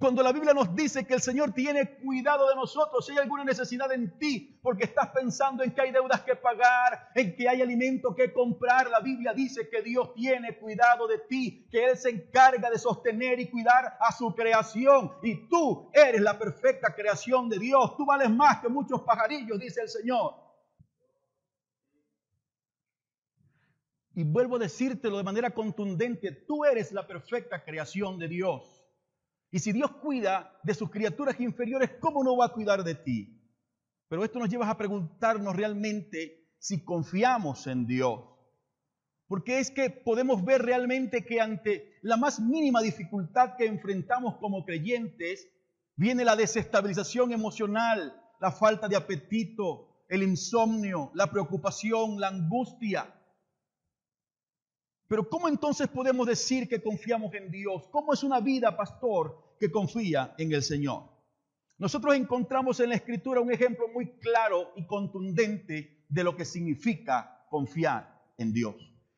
Cuando 0.00 0.22
la 0.22 0.32
Biblia 0.32 0.54
nos 0.54 0.74
dice 0.74 1.06
que 1.06 1.12
el 1.12 1.20
Señor 1.20 1.52
tiene 1.52 1.96
cuidado 1.96 2.48
de 2.48 2.54
nosotros, 2.54 3.04
si 3.04 3.12
hay 3.12 3.18
alguna 3.18 3.44
necesidad 3.44 3.92
en 3.92 4.18
ti, 4.18 4.58
porque 4.62 4.84
estás 4.84 5.08
pensando 5.08 5.62
en 5.62 5.74
que 5.74 5.82
hay 5.82 5.92
deudas 5.92 6.22
que 6.22 6.36
pagar, 6.36 7.10
en 7.14 7.36
que 7.36 7.46
hay 7.46 7.60
alimento 7.60 8.14
que 8.14 8.32
comprar, 8.32 8.88
la 8.88 9.00
Biblia 9.00 9.34
dice 9.34 9.68
que 9.68 9.82
Dios 9.82 10.14
tiene 10.14 10.56
cuidado 10.56 11.06
de 11.06 11.18
ti, 11.18 11.68
que 11.70 11.84
Él 11.84 11.98
se 11.98 12.08
encarga 12.08 12.70
de 12.70 12.78
sostener 12.78 13.40
y 13.40 13.50
cuidar 13.50 13.98
a 14.00 14.10
su 14.10 14.34
creación. 14.34 15.12
Y 15.22 15.46
tú 15.50 15.90
eres 15.92 16.22
la 16.22 16.38
perfecta 16.38 16.94
creación 16.94 17.50
de 17.50 17.58
Dios. 17.58 17.94
Tú 17.98 18.06
vales 18.06 18.30
más 18.30 18.62
que 18.62 18.70
muchos 18.70 19.02
pajarillos, 19.02 19.60
dice 19.60 19.82
el 19.82 19.90
Señor. 19.90 20.34
Y 24.14 24.24
vuelvo 24.24 24.56
a 24.56 24.60
decírtelo 24.60 25.18
de 25.18 25.24
manera 25.24 25.50
contundente, 25.50 26.32
tú 26.32 26.64
eres 26.64 26.90
la 26.90 27.06
perfecta 27.06 27.62
creación 27.62 28.18
de 28.18 28.28
Dios. 28.28 28.79
Y 29.50 29.58
si 29.58 29.72
Dios 29.72 29.90
cuida 29.92 30.58
de 30.62 30.74
sus 30.74 30.90
criaturas 30.90 31.40
inferiores, 31.40 31.90
¿cómo 32.00 32.22
no 32.22 32.36
va 32.36 32.46
a 32.46 32.52
cuidar 32.52 32.84
de 32.84 32.94
ti? 32.94 33.40
Pero 34.08 34.24
esto 34.24 34.38
nos 34.38 34.48
lleva 34.48 34.68
a 34.68 34.76
preguntarnos 34.76 35.54
realmente 35.56 36.48
si 36.58 36.84
confiamos 36.84 37.66
en 37.66 37.86
Dios. 37.86 38.20
Porque 39.26 39.60
es 39.60 39.70
que 39.70 39.90
podemos 39.90 40.44
ver 40.44 40.62
realmente 40.62 41.24
que 41.24 41.40
ante 41.40 41.98
la 42.02 42.16
más 42.16 42.40
mínima 42.40 42.80
dificultad 42.82 43.56
que 43.56 43.66
enfrentamos 43.66 44.36
como 44.38 44.64
creyentes, 44.64 45.48
viene 45.94 46.24
la 46.24 46.34
desestabilización 46.34 47.32
emocional, 47.32 48.20
la 48.40 48.50
falta 48.50 48.88
de 48.88 48.96
apetito, 48.96 50.04
el 50.08 50.24
insomnio, 50.24 51.12
la 51.14 51.30
preocupación, 51.30 52.18
la 52.18 52.28
angustia. 52.28 53.14
Pero 55.10 55.28
¿cómo 55.28 55.48
entonces 55.48 55.88
podemos 55.88 56.24
decir 56.24 56.68
que 56.68 56.80
confiamos 56.80 57.34
en 57.34 57.50
Dios? 57.50 57.88
¿Cómo 57.90 58.12
es 58.12 58.22
una 58.22 58.38
vida, 58.38 58.76
pastor, 58.76 59.56
que 59.58 59.68
confía 59.68 60.36
en 60.38 60.52
el 60.52 60.62
Señor? 60.62 61.02
Nosotros 61.78 62.14
encontramos 62.14 62.78
en 62.78 62.90
la 62.90 62.94
Escritura 62.94 63.40
un 63.40 63.52
ejemplo 63.52 63.88
muy 63.88 64.12
claro 64.20 64.70
y 64.76 64.86
contundente 64.86 66.04
de 66.08 66.22
lo 66.22 66.36
que 66.36 66.44
significa 66.44 67.44
confiar 67.50 68.22
en 68.38 68.52
Dios. 68.52 68.76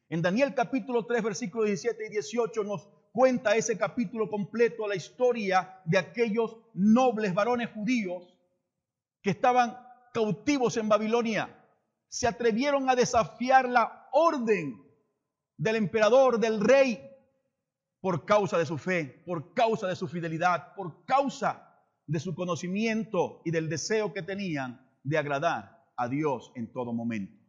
En 0.08 0.22
Daniel 0.22 0.54
capítulo 0.54 1.04
3, 1.04 1.22
versículos 1.24 1.66
17 1.66 2.06
y 2.06 2.08
18 2.08 2.64
nos 2.64 2.88
cuenta 3.12 3.54
ese 3.54 3.76
capítulo 3.76 4.30
completo 4.30 4.88
la 4.88 4.96
historia 4.96 5.78
de 5.84 5.98
aquellos 5.98 6.56
nobles 6.72 7.34
varones 7.34 7.68
judíos 7.68 8.34
que 9.20 9.28
estaban 9.28 9.76
cautivos 10.14 10.78
en 10.78 10.88
Babilonia. 10.88 11.54
Se 12.08 12.26
atrevieron 12.26 12.88
a 12.88 12.96
desafiar 12.96 13.68
la 13.68 14.08
orden 14.12 14.90
del 15.62 15.76
emperador, 15.76 16.40
del 16.40 16.60
rey, 16.60 17.08
por 18.00 18.24
causa 18.24 18.58
de 18.58 18.66
su 18.66 18.78
fe, 18.78 19.22
por 19.24 19.54
causa 19.54 19.86
de 19.86 19.94
su 19.94 20.08
fidelidad, 20.08 20.74
por 20.74 21.04
causa 21.04 21.78
de 22.04 22.18
su 22.18 22.34
conocimiento 22.34 23.40
y 23.44 23.52
del 23.52 23.68
deseo 23.68 24.12
que 24.12 24.22
tenían 24.22 24.84
de 25.04 25.18
agradar 25.18 25.86
a 25.96 26.08
Dios 26.08 26.50
en 26.56 26.72
todo 26.72 26.92
momento. 26.92 27.40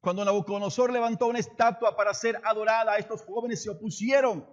Cuando 0.00 0.24
Nabucodonosor 0.24 0.90
levantó 0.90 1.26
una 1.26 1.40
estatua 1.40 1.94
para 1.94 2.14
ser 2.14 2.40
adorada, 2.42 2.96
estos 2.96 3.22
jóvenes 3.22 3.62
se 3.62 3.68
opusieron 3.68 4.46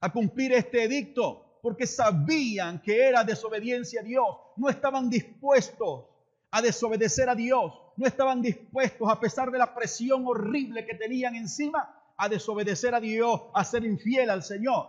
a 0.00 0.12
cumplir 0.12 0.52
este 0.52 0.84
edicto 0.84 1.58
porque 1.62 1.86
sabían 1.86 2.82
que 2.82 3.08
era 3.08 3.24
desobediencia 3.24 4.02
a 4.02 4.04
Dios. 4.04 4.26
No 4.56 4.68
estaban 4.68 5.08
dispuestos 5.08 6.04
a 6.50 6.60
desobedecer 6.60 7.30
a 7.30 7.34
Dios. 7.34 7.72
No 7.96 8.06
estaban 8.06 8.42
dispuestos, 8.42 9.08
a 9.10 9.20
pesar 9.20 9.50
de 9.50 9.58
la 9.58 9.74
presión 9.74 10.26
horrible 10.26 10.86
que 10.86 10.94
tenían 10.94 11.34
encima, 11.34 11.96
a 12.16 12.28
desobedecer 12.28 12.94
a 12.94 13.00
Dios, 13.00 13.42
a 13.54 13.64
ser 13.64 13.84
infiel 13.84 14.30
al 14.30 14.42
Señor. 14.42 14.88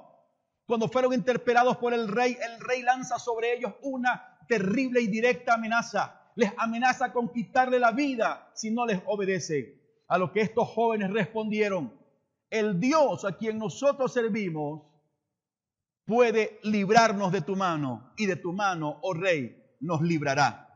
Cuando 0.65 0.88
fueron 0.88 1.13
interpelados 1.13 1.77
por 1.77 1.93
el 1.93 2.08
rey, 2.08 2.38
el 2.41 2.60
rey 2.62 2.81
lanza 2.81 3.20
sobre 3.20 3.53
ellos 3.53 3.74
una 3.81 4.39
terrible 4.48 5.01
y 5.01 5.08
directa 5.08 5.55
amenaza 5.55 6.22
les 6.36 6.51
amenaza 6.58 7.12
con 7.12 7.29
quitarle 7.29 7.79
la 7.79 7.91
vida 7.91 8.51
si 8.53 8.72
no 8.72 8.86
les 8.86 9.01
obedece. 9.05 9.79
A 10.08 10.17
lo 10.17 10.31
que 10.31 10.41
estos 10.41 10.67
jóvenes 10.67 11.12
respondieron, 11.12 11.93
el 12.50 12.79
Dios 12.79 13.24
a 13.24 13.38
quien 13.38 13.58
nosotros 13.58 14.12
servimos 14.12 14.81
puede 16.05 16.60
librarnos 16.63 17.31
de 17.31 17.41
tu 17.41 17.55
mano 17.55 18.12
y 18.17 18.25
de 18.25 18.36
tu 18.36 18.51
mano, 18.51 19.00
oh 19.03 19.13
rey, 19.13 19.77
nos 19.79 20.01
librará. 20.01 20.70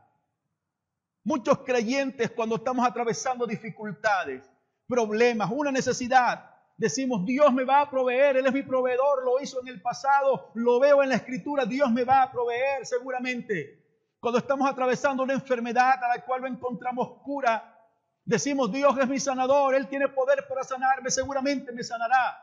Muchos 1.26 1.58
creyentes 1.64 2.30
cuando 2.30 2.54
estamos 2.54 2.86
atravesando 2.86 3.48
dificultades, 3.48 4.48
problemas, 4.86 5.50
una 5.52 5.72
necesidad, 5.72 6.54
decimos, 6.76 7.26
Dios 7.26 7.52
me 7.52 7.64
va 7.64 7.80
a 7.80 7.90
proveer, 7.90 8.36
Él 8.36 8.46
es 8.46 8.52
mi 8.52 8.62
proveedor, 8.62 9.24
lo 9.24 9.40
hizo 9.40 9.60
en 9.60 9.66
el 9.66 9.82
pasado, 9.82 10.52
lo 10.54 10.78
veo 10.78 11.02
en 11.02 11.08
la 11.08 11.16
escritura, 11.16 11.64
Dios 11.66 11.90
me 11.90 12.04
va 12.04 12.22
a 12.22 12.30
proveer 12.30 12.86
seguramente. 12.86 13.84
Cuando 14.20 14.38
estamos 14.38 14.70
atravesando 14.70 15.24
una 15.24 15.32
enfermedad 15.32 16.00
a 16.00 16.16
la 16.16 16.24
cual 16.24 16.42
no 16.42 16.46
encontramos 16.46 17.20
cura, 17.24 17.76
decimos, 18.24 18.70
Dios 18.70 18.96
es 18.96 19.08
mi 19.08 19.18
sanador, 19.18 19.74
Él 19.74 19.88
tiene 19.88 20.06
poder 20.06 20.46
para 20.48 20.62
sanarme, 20.62 21.10
seguramente 21.10 21.72
me 21.72 21.82
sanará. 21.82 22.40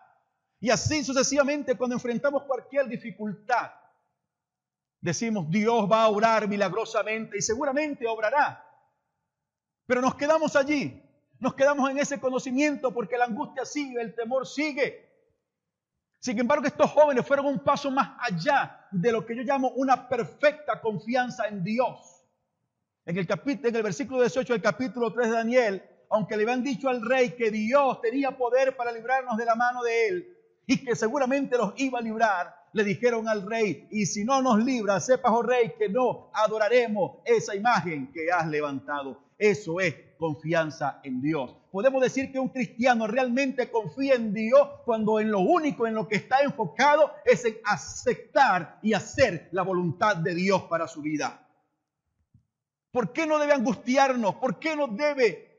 Y 0.60 0.70
así 0.70 1.06
sucesivamente 1.06 1.78
cuando 1.78 1.96
enfrentamos 1.96 2.44
cualquier 2.44 2.90
dificultad, 2.90 3.72
decimos, 5.00 5.50
Dios 5.50 5.90
va 5.90 6.04
a 6.04 6.10
obrar 6.10 6.50
milagrosamente 6.50 7.38
y 7.38 7.42
seguramente 7.42 8.06
obrará. 8.06 8.72
Pero 9.86 10.02
nos 10.02 10.16
quedamos 10.16 10.56
allí, 10.56 11.02
nos 11.40 11.56
quedamos 11.56 11.90
en 11.90 11.98
ese 12.00 12.20
conocimiento 12.20 12.94
porque 12.94 13.18
la 13.18 13.26
angustia 13.26 13.66
sigue, 13.66 14.02
el 14.02 14.16
temor 14.16 14.48
sigue. 14.48 15.12
Sin 16.20 16.40
embargo, 16.40 16.66
estos 16.66 16.90
jóvenes 16.92 17.28
fueron 17.28 17.48
un 17.48 17.60
paso 17.60 17.92
más 17.92 18.12
allá 18.20 18.88
de 18.92 19.12
lo 19.12 19.26
que 19.26 19.36
yo 19.36 19.44
llamo 19.44 19.70
una 19.76 20.08
perfecta 20.08 20.80
confianza 20.80 21.48
en 21.48 21.64
Dios. 21.64 22.24
En 23.06 23.18
el, 23.18 23.28
capítulo, 23.28 23.68
en 23.68 23.76
el 23.76 23.84
versículo 23.84 24.22
18 24.22 24.54
del 24.54 24.62
capítulo 24.62 25.12
3 25.12 25.28
de 25.28 25.34
Daniel, 25.34 25.84
aunque 26.10 26.38
le 26.38 26.44
habían 26.44 26.64
dicho 26.64 26.88
al 26.88 27.02
rey 27.06 27.32
que 27.32 27.52
Dios 27.52 28.00
tenía 28.00 28.38
poder 28.38 28.78
para 28.78 28.94
librarnos 28.94 29.36
de 29.36 29.46
la 29.46 29.56
mano 29.56 29.84
de 29.84 30.08
él 30.08 30.38
y 30.66 30.78
que 30.86 30.96
seguramente 30.96 31.58
los 31.58 31.74
iba 31.76 32.00
a 32.00 32.02
librar, 32.02 32.56
le 32.72 32.84
dijeron 32.84 33.28
al 33.28 33.46
rey, 33.46 33.88
y 33.92 34.06
si 34.06 34.24
no 34.24 34.42
nos 34.42 34.64
libra, 34.64 35.00
sepas, 35.00 35.32
oh 35.34 35.44
rey, 35.44 35.74
que 35.78 35.90
no 35.90 36.32
adoraremos 36.34 37.18
esa 37.26 37.56
imagen 37.56 38.12
que 38.12 38.32
has 38.32 38.48
levantado. 38.48 39.22
Eso 39.44 39.82
es 39.82 39.94
confianza 40.18 41.02
en 41.04 41.22
Dios. 41.22 41.54
Podemos 41.70 42.02
decir 42.02 42.32
que 42.32 42.40
un 42.40 42.48
cristiano 42.48 43.08
realmente 43.08 43.70
confía 43.70 44.16
en 44.16 44.34
Dios 44.34 44.70
cuando 44.86 45.20
en 45.20 45.32
lo 45.32 45.40
único 45.40 45.86
en 45.86 45.96
lo 45.96 46.08
que 46.08 46.16
está 46.16 46.40
enfocado 46.40 47.12
es 47.26 47.44
en 47.44 47.58
aceptar 47.66 48.80
y 48.82 48.94
hacer 48.94 49.50
la 49.52 49.64
voluntad 49.64 50.16
de 50.16 50.34
Dios 50.34 50.64
para 50.64 50.88
su 50.88 51.02
vida. 51.02 51.46
¿Por 52.90 53.12
qué 53.12 53.28
no 53.28 53.38
debe 53.38 53.52
angustiarnos? 53.52 54.36
¿Por 54.36 54.60
qué 54.60 54.78
no 54.78 54.88
debe 54.88 55.50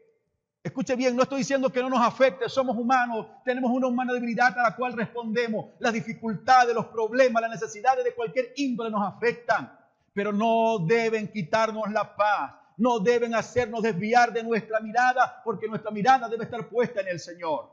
Escuche 0.62 0.97
bien, 0.97 1.14
no 1.14 1.25
estoy 1.25 1.40
diciendo 1.40 1.68
que 1.68 1.83
no 1.83 1.90
nos 1.90 2.01
afecte, 2.01 2.49
somos 2.49 2.75
humanos, 2.75 3.27
tenemos 3.44 3.70
una 3.70 3.87
humana 3.87 4.14
debilidad 4.14 4.59
a 4.59 4.62
la 4.62 4.75
cual 4.75 4.94
respondemos. 4.94 5.66
Las 5.79 5.92
dificultades, 5.92 6.75
los 6.75 6.87
problemas, 6.87 7.42
las 7.42 7.51
necesidades 7.51 8.03
de 8.03 8.14
cualquier 8.14 8.55
índole 8.57 8.90
nos 8.90 9.07
afectan, 9.07 9.79
pero 10.14 10.33
no 10.33 10.79
deben 10.79 11.29
quitarnos 11.29 11.92
la 11.92 12.16
paz, 12.16 12.63
no 12.77 12.99
deben 12.99 13.35
hacernos 13.35 13.83
desviar 13.83 14.33
de 14.33 14.43
nuestra 14.43 14.81
mirada, 14.81 15.43
porque 15.45 15.69
nuestra 15.69 15.91
mirada 15.91 16.29
debe 16.29 16.45
estar 16.45 16.69
puesta 16.69 17.01
en 17.01 17.09
el 17.09 17.21
Señor. 17.21 17.71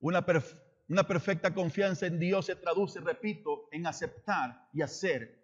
Una, 0.00 0.24
una 0.88 1.06
perfecta 1.06 1.52
confianza 1.52 2.06
en 2.06 2.18
Dios 2.18 2.46
se 2.46 2.56
traduce, 2.56 3.00
repito, 3.00 3.68
en 3.72 3.86
aceptar 3.86 4.68
y 4.72 4.82
hacer 4.82 5.38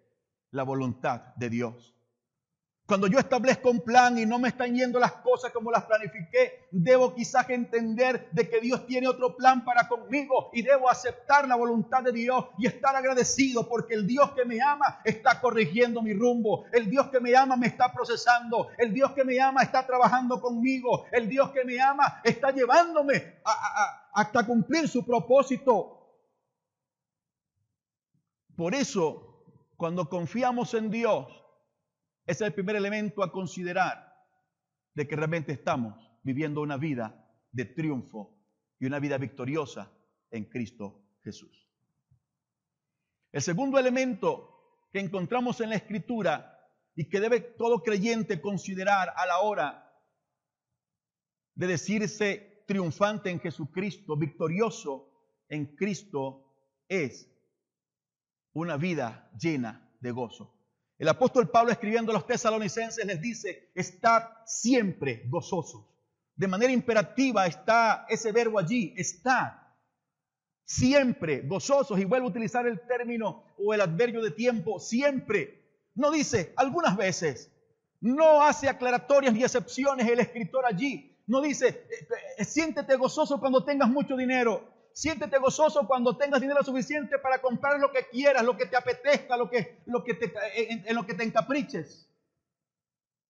la 0.51 0.63
voluntad 0.63 1.35
de 1.35 1.49
Dios. 1.49 1.94
Cuando 2.87 3.07
yo 3.07 3.17
establezco 3.17 3.71
un 3.71 3.81
plan 3.81 4.15
y 4.19 4.27
no 4.27 4.37
me 4.37 4.49
están 4.49 4.75
yendo 4.75 4.99
las 4.99 5.13
cosas 5.13 5.51
como 5.51 5.71
las 5.71 5.85
planifiqué, 5.85 6.67
debo 6.69 7.15
quizás 7.15 7.49
entender 7.49 8.29
de 8.31 8.47
que 8.47 8.59
Dios 8.59 8.85
tiene 8.85 9.07
otro 9.07 9.35
plan 9.35 9.65
para 9.65 9.87
conmigo 9.87 10.51
y 10.53 10.61
debo 10.61 10.87
aceptar 10.87 11.47
la 11.47 11.55
voluntad 11.55 12.03
de 12.03 12.11
Dios 12.11 12.45
y 12.59 12.67
estar 12.67 12.95
agradecido 12.95 13.67
porque 13.67 13.95
el 13.95 14.05
Dios 14.05 14.33
que 14.33 14.45
me 14.45 14.61
ama 14.61 15.01
está 15.03 15.41
corrigiendo 15.41 16.03
mi 16.03 16.13
rumbo, 16.13 16.65
el 16.71 16.87
Dios 16.87 17.07
que 17.07 17.19
me 17.19 17.35
ama 17.35 17.55
me 17.55 17.65
está 17.67 17.91
procesando, 17.91 18.67
el 18.77 18.93
Dios 18.93 19.13
que 19.13 19.23
me 19.23 19.39
ama 19.41 19.63
está 19.63 19.87
trabajando 19.87 20.39
conmigo, 20.39 21.05
el 21.11 21.27
Dios 21.27 21.49
que 21.49 21.65
me 21.65 21.81
ama 21.81 22.21
está 22.23 22.51
llevándome 22.51 23.39
hasta 24.13 24.45
cumplir 24.45 24.87
su 24.87 25.03
propósito. 25.03 25.91
Por 28.55 28.75
eso, 28.75 29.43
cuando 29.75 30.07
confiamos 30.07 30.75
en 30.75 30.91
Dios, 30.91 31.44
ese 32.25 32.43
es 32.43 32.47
el 32.47 32.53
primer 32.53 32.75
elemento 32.75 33.23
a 33.23 33.31
considerar 33.31 34.13
de 34.93 35.07
que 35.07 35.15
realmente 35.15 35.51
estamos 35.51 35.95
viviendo 36.23 36.61
una 36.61 36.77
vida 36.77 37.29
de 37.51 37.65
triunfo 37.65 38.35
y 38.79 38.85
una 38.85 38.99
vida 38.99 39.17
victoriosa 39.17 39.91
en 40.31 40.45
Cristo 40.45 41.05
Jesús. 41.23 41.69
El 43.31 43.41
segundo 43.41 43.77
elemento 43.77 44.87
que 44.91 44.99
encontramos 44.99 45.61
en 45.61 45.69
la 45.69 45.75
Escritura 45.75 46.57
y 46.95 47.09
que 47.09 47.19
debe 47.19 47.41
todo 47.41 47.83
creyente 47.83 48.41
considerar 48.41 49.13
a 49.15 49.25
la 49.25 49.39
hora 49.39 49.93
de 51.53 51.67
decirse 51.67 52.63
triunfante 52.65 53.29
en 53.29 53.39
Jesucristo, 53.39 54.17
victorioso 54.17 55.11
en 55.49 55.75
Cristo, 55.75 56.53
es 56.87 57.29
una 58.53 58.77
vida 58.77 59.29
llena 59.39 59.93
de 59.99 60.11
gozo. 60.11 60.54
El 60.97 61.09
apóstol 61.09 61.49
Pablo 61.49 61.71
escribiendo 61.71 62.11
a 62.11 62.15
los 62.15 62.25
tesalonicenses 62.25 63.05
les 63.05 63.21
dice, 63.21 63.71
estad 63.75 64.23
siempre 64.45 65.23
gozosos. 65.27 65.85
De 66.35 66.47
manera 66.47 66.71
imperativa 66.71 67.45
está 67.47 68.05
ese 68.09 68.31
verbo 68.31 68.59
allí, 68.59 68.93
estad 68.97 69.53
siempre 70.65 71.41
gozosos. 71.41 71.99
Y 71.99 72.05
vuelvo 72.05 72.27
a 72.27 72.31
utilizar 72.31 72.67
el 72.67 72.81
término 72.87 73.43
o 73.57 73.73
el 73.73 73.81
adverbio 73.81 74.21
de 74.21 74.31
tiempo, 74.31 74.79
siempre. 74.79 75.63
No 75.93 76.11
dice 76.11 76.53
algunas 76.57 76.97
veces. 76.97 77.51
No 78.01 78.43
hace 78.43 78.67
aclaratorias 78.67 79.33
ni 79.33 79.43
excepciones 79.43 80.07
el 80.07 80.19
escritor 80.19 80.65
allí. 80.65 81.17
No 81.27 81.41
dice, 81.41 81.67
eh, 81.67 82.07
eh, 82.37 82.45
siéntete 82.45 82.95
gozoso 82.97 83.39
cuando 83.39 83.63
tengas 83.63 83.89
mucho 83.89 84.15
dinero. 84.15 84.74
Siéntete 84.95 85.39
gozoso 85.39 85.85
cuando 85.85 86.15
tengas 86.15 86.39
dinero 86.39 86.63
suficiente 86.63 87.19
para 87.19 87.41
comprar 87.41 87.77
lo 87.81 87.91
que 87.91 88.07
quieras, 88.07 88.45
lo 88.45 88.55
que 88.55 88.65
te 88.65 88.77
apetezca, 88.77 89.35
lo 89.35 89.49
que, 89.49 89.81
lo 89.87 90.05
que 90.05 90.13
te, 90.13 90.31
en, 90.89 90.95
lo 90.95 91.05
que 91.05 91.13
te 91.13 91.25
encapriches. 91.25 92.09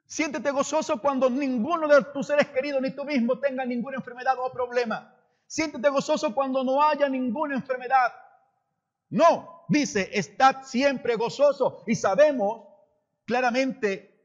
Siéntete 0.05 0.51
gozoso 0.51 1.01
cuando 1.01 1.27
ninguno 1.27 1.87
de 1.87 2.03
tus 2.13 2.27
seres 2.27 2.49
queridos 2.49 2.83
ni 2.83 2.91
tú 2.91 3.03
mismo 3.03 3.39
tenga 3.39 3.65
ninguna 3.65 3.97
enfermedad 3.97 4.35
o 4.37 4.51
problema. 4.51 5.11
Siéntete 5.47 5.89
gozoso 5.89 6.35
cuando 6.35 6.63
no 6.63 6.83
haya 6.83 7.09
ninguna 7.09 7.55
enfermedad. 7.55 8.13
No, 9.09 9.65
dice, 9.67 10.11
estad 10.13 10.61
siempre 10.65 11.15
gozoso. 11.15 11.83
Y 11.87 11.95
sabemos 11.95 12.67
claramente 13.25 14.23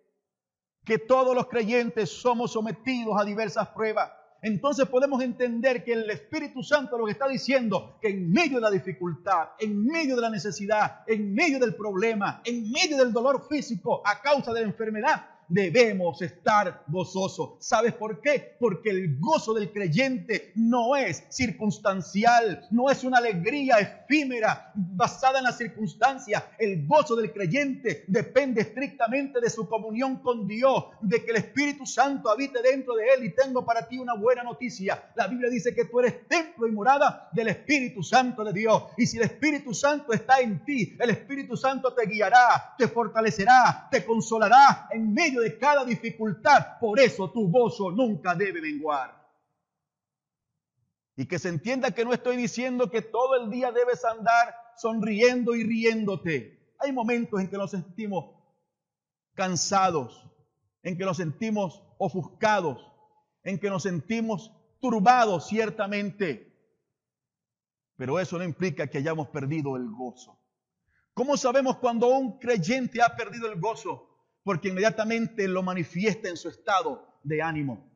que 0.84 0.98
todos 0.98 1.34
los 1.34 1.46
creyentes 1.46 2.10
somos 2.10 2.52
sometidos 2.52 3.18
a 3.18 3.24
diversas 3.24 3.68
pruebas. 3.68 4.12
Entonces 4.42 4.86
podemos 4.86 5.22
entender 5.22 5.84
que 5.84 5.92
el 5.92 6.10
Espíritu 6.10 6.62
Santo 6.62 6.96
lo 6.96 7.04
que 7.04 7.12
está 7.12 7.28
diciendo, 7.28 7.98
que 8.00 8.08
en 8.08 8.30
medio 8.30 8.56
de 8.56 8.62
la 8.62 8.70
dificultad, 8.70 9.50
en 9.58 9.84
medio 9.84 10.16
de 10.16 10.22
la 10.22 10.30
necesidad, 10.30 11.02
en 11.06 11.34
medio 11.34 11.58
del 11.58 11.74
problema, 11.74 12.40
en 12.44 12.70
medio 12.70 12.96
del 12.96 13.12
dolor 13.12 13.46
físico 13.48 14.02
a 14.04 14.20
causa 14.22 14.52
de 14.52 14.62
la 14.62 14.66
enfermedad, 14.66 15.29
debemos 15.50 16.22
estar 16.22 16.84
gozosos. 16.86 17.56
¿Sabes 17.58 17.92
por 17.92 18.20
qué? 18.22 18.56
Porque 18.58 18.90
el 18.90 19.18
gozo 19.18 19.52
del 19.52 19.72
creyente 19.72 20.52
no 20.54 20.96
es 20.96 21.24
circunstancial, 21.28 22.66
no 22.70 22.88
es 22.88 23.04
una 23.04 23.18
alegría 23.18 23.78
efímera 23.78 24.72
basada 24.74 25.38
en 25.38 25.44
la 25.44 25.52
circunstancia. 25.52 26.52
El 26.58 26.86
gozo 26.86 27.16
del 27.16 27.32
creyente 27.32 28.04
depende 28.06 28.62
estrictamente 28.62 29.40
de 29.40 29.50
su 29.50 29.68
comunión 29.68 30.22
con 30.22 30.46
Dios, 30.46 30.84
de 31.00 31.24
que 31.24 31.32
el 31.32 31.38
Espíritu 31.38 31.84
Santo 31.84 32.30
habite 32.30 32.62
dentro 32.62 32.94
de 32.94 33.04
él. 33.14 33.24
Y 33.24 33.34
tengo 33.34 33.64
para 33.64 33.88
ti 33.88 33.98
una 33.98 34.14
buena 34.14 34.44
noticia. 34.44 35.10
La 35.16 35.26
Biblia 35.26 35.50
dice 35.50 35.74
que 35.74 35.84
tú 35.86 35.98
eres 36.00 36.28
templo 36.28 36.68
y 36.68 36.72
morada 36.72 37.28
del 37.32 37.48
Espíritu 37.48 38.02
Santo 38.02 38.44
de 38.44 38.52
Dios. 38.52 38.84
Y 38.96 39.06
si 39.06 39.16
el 39.16 39.24
Espíritu 39.24 39.74
Santo 39.74 40.12
está 40.12 40.40
en 40.40 40.64
ti, 40.64 40.96
el 41.00 41.10
Espíritu 41.10 41.56
Santo 41.56 41.92
te 41.92 42.06
guiará, 42.06 42.74
te 42.78 42.86
fortalecerá, 42.86 43.88
te 43.90 44.04
consolará 44.04 44.88
en 44.92 45.12
medio 45.12 45.39
de 45.40 45.58
cada 45.58 45.84
dificultad. 45.84 46.78
Por 46.78 47.00
eso 47.00 47.30
tu 47.30 47.50
gozo 47.50 47.90
nunca 47.90 48.34
debe 48.34 48.60
menguar. 48.60 49.20
Y 51.16 51.26
que 51.26 51.38
se 51.38 51.48
entienda 51.48 51.90
que 51.90 52.04
no 52.04 52.12
estoy 52.12 52.36
diciendo 52.36 52.90
que 52.90 53.02
todo 53.02 53.34
el 53.34 53.50
día 53.50 53.72
debes 53.72 54.04
andar 54.04 54.54
sonriendo 54.76 55.54
y 55.54 55.64
riéndote. 55.64 56.74
Hay 56.78 56.92
momentos 56.92 57.40
en 57.40 57.48
que 57.48 57.58
nos 57.58 57.72
sentimos 57.72 58.36
cansados, 59.34 60.26
en 60.82 60.96
que 60.96 61.04
nos 61.04 61.18
sentimos 61.18 61.82
ofuscados, 61.98 62.90
en 63.42 63.58
que 63.58 63.68
nos 63.68 63.82
sentimos 63.82 64.52
turbados 64.80 65.48
ciertamente. 65.48 66.50
Pero 67.96 68.18
eso 68.18 68.38
no 68.38 68.44
implica 68.44 68.86
que 68.86 68.98
hayamos 68.98 69.28
perdido 69.28 69.76
el 69.76 69.90
gozo. 69.90 70.38
¿Cómo 71.12 71.36
sabemos 71.36 71.76
cuando 71.76 72.08
un 72.08 72.38
creyente 72.38 73.02
ha 73.02 73.14
perdido 73.14 73.46
el 73.52 73.60
gozo? 73.60 74.09
Porque 74.50 74.70
inmediatamente 74.70 75.46
lo 75.46 75.62
manifiesta 75.62 76.28
en 76.28 76.36
su 76.36 76.48
estado 76.48 77.06
de 77.22 77.40
ánimo. 77.40 77.88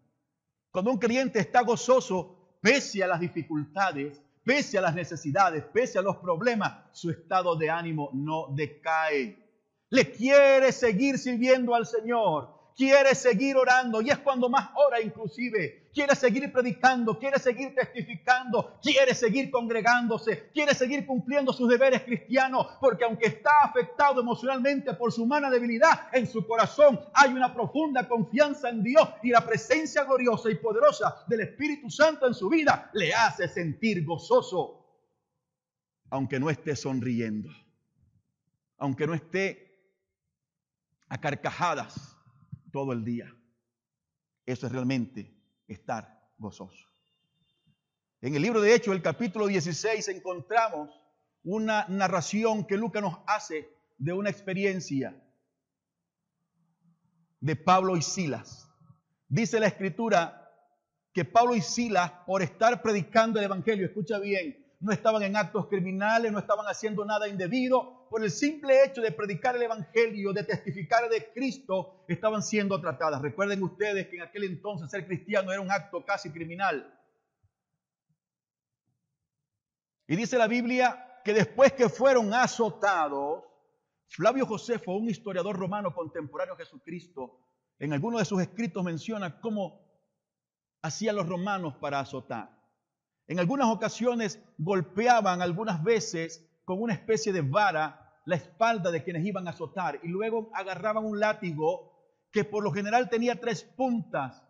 Cuando 0.70 0.92
un 0.92 0.98
creyente 0.98 1.40
está 1.40 1.62
gozoso, 1.62 2.58
pese 2.60 3.02
a 3.02 3.08
las 3.08 3.18
dificultades, 3.18 4.22
pese 4.44 4.78
a 4.78 4.82
las 4.82 4.94
necesidades, 4.94 5.64
pese 5.72 5.98
a 5.98 6.02
los 6.02 6.18
problemas, 6.18 6.72
su 6.92 7.10
estado 7.10 7.56
de 7.56 7.70
ánimo 7.70 8.10
no 8.12 8.54
decae. 8.54 9.36
Le 9.90 10.12
quiere 10.12 10.70
seguir 10.70 11.18
sirviendo 11.18 11.74
al 11.74 11.86
Señor, 11.86 12.53
quiere 12.76 13.14
seguir 13.14 13.56
orando 13.56 14.02
y 14.02 14.10
es 14.10 14.18
cuando 14.18 14.48
más 14.48 14.70
ora 14.74 15.00
inclusive. 15.00 15.90
Quiere 15.92 16.16
seguir 16.16 16.52
predicando, 16.52 17.20
quiere 17.20 17.38
seguir 17.38 17.72
testificando, 17.72 18.80
quiere 18.82 19.14
seguir 19.14 19.48
congregándose, 19.50 20.50
quiere 20.52 20.74
seguir 20.74 21.06
cumpliendo 21.06 21.52
sus 21.52 21.68
deberes 21.68 22.02
cristianos, 22.02 22.66
porque 22.80 23.04
aunque 23.04 23.26
está 23.26 23.62
afectado 23.62 24.20
emocionalmente 24.20 24.94
por 24.94 25.12
su 25.12 25.22
humana 25.22 25.50
debilidad, 25.50 26.08
en 26.12 26.26
su 26.26 26.44
corazón 26.46 26.98
hay 27.14 27.30
una 27.32 27.54
profunda 27.54 28.08
confianza 28.08 28.70
en 28.70 28.82
Dios 28.82 29.08
y 29.22 29.30
la 29.30 29.46
presencia 29.46 30.02
gloriosa 30.02 30.50
y 30.50 30.56
poderosa 30.56 31.24
del 31.28 31.42
Espíritu 31.42 31.88
Santo 31.88 32.26
en 32.26 32.34
su 32.34 32.48
vida 32.48 32.90
le 32.92 33.14
hace 33.14 33.46
sentir 33.46 34.04
gozoso, 34.04 34.84
aunque 36.10 36.40
no 36.40 36.50
esté 36.50 36.74
sonriendo, 36.74 37.50
aunque 38.78 39.06
no 39.06 39.14
esté 39.14 39.60
a 41.08 41.20
carcajadas 41.20 42.13
todo 42.74 42.92
el 42.92 43.04
día. 43.04 43.32
Eso 44.44 44.66
es 44.66 44.72
realmente 44.72 45.32
estar 45.68 46.28
gozoso. 46.38 46.88
En 48.20 48.34
el 48.34 48.42
libro 48.42 48.60
de 48.60 48.74
Hechos, 48.74 48.96
el 48.96 49.00
capítulo 49.00 49.46
16, 49.46 50.08
encontramos 50.08 50.90
una 51.44 51.86
narración 51.86 52.66
que 52.66 52.76
Lucas 52.76 53.00
nos 53.00 53.18
hace 53.28 53.70
de 53.96 54.12
una 54.12 54.28
experiencia 54.28 55.14
de 57.38 57.54
Pablo 57.54 57.96
y 57.96 58.02
Silas. 58.02 58.68
Dice 59.28 59.60
la 59.60 59.68
escritura 59.68 60.50
que 61.12 61.24
Pablo 61.24 61.54
y 61.54 61.60
Silas, 61.60 62.10
por 62.26 62.42
estar 62.42 62.82
predicando 62.82 63.38
el 63.38 63.44
Evangelio, 63.44 63.86
escucha 63.86 64.18
bien, 64.18 64.66
no 64.80 64.90
estaban 64.90 65.22
en 65.22 65.36
actos 65.36 65.68
criminales, 65.68 66.32
no 66.32 66.40
estaban 66.40 66.66
haciendo 66.66 67.04
nada 67.04 67.28
indebido. 67.28 68.03
Por 68.14 68.22
el 68.22 68.30
simple 68.30 68.84
hecho 68.84 69.00
de 69.00 69.10
predicar 69.10 69.56
el 69.56 69.62
Evangelio, 69.62 70.32
de 70.32 70.44
testificar 70.44 71.08
de 71.08 71.32
Cristo, 71.32 72.04
estaban 72.06 72.44
siendo 72.44 72.80
tratadas. 72.80 73.20
Recuerden 73.20 73.60
ustedes 73.60 74.06
que 74.06 74.14
en 74.14 74.22
aquel 74.22 74.44
entonces 74.44 74.88
ser 74.88 75.04
cristiano 75.04 75.50
era 75.50 75.60
un 75.60 75.72
acto 75.72 76.04
casi 76.06 76.30
criminal. 76.30 76.96
Y 80.06 80.14
dice 80.14 80.38
la 80.38 80.46
Biblia 80.46 81.20
que 81.24 81.32
después 81.32 81.72
que 81.72 81.88
fueron 81.88 82.32
azotados, 82.32 83.42
Flavio 84.06 84.46
Josefo, 84.46 84.92
un 84.92 85.10
historiador 85.10 85.56
romano 85.56 85.92
contemporáneo 85.92 86.54
a 86.54 86.58
Jesucristo, 86.58 87.40
en 87.80 87.94
alguno 87.94 88.20
de 88.20 88.26
sus 88.26 88.40
escritos 88.40 88.84
menciona 88.84 89.40
cómo 89.40 89.90
hacían 90.82 91.16
los 91.16 91.28
romanos 91.28 91.74
para 91.80 91.98
azotar. 91.98 92.48
En 93.26 93.40
algunas 93.40 93.66
ocasiones 93.66 94.40
golpeaban 94.56 95.42
algunas 95.42 95.82
veces 95.82 96.48
con 96.64 96.80
una 96.80 96.94
especie 96.94 97.32
de 97.32 97.40
vara 97.40 98.02
la 98.24 98.36
espalda 98.36 98.90
de 98.90 99.02
quienes 99.02 99.24
iban 99.24 99.46
a 99.46 99.50
azotar. 99.50 100.00
Y 100.02 100.08
luego 100.08 100.50
agarraban 100.54 101.04
un 101.04 101.20
látigo 101.20 101.92
que 102.30 102.44
por 102.44 102.62
lo 102.62 102.72
general 102.72 103.08
tenía 103.08 103.40
tres 103.40 103.62
puntas 103.62 104.42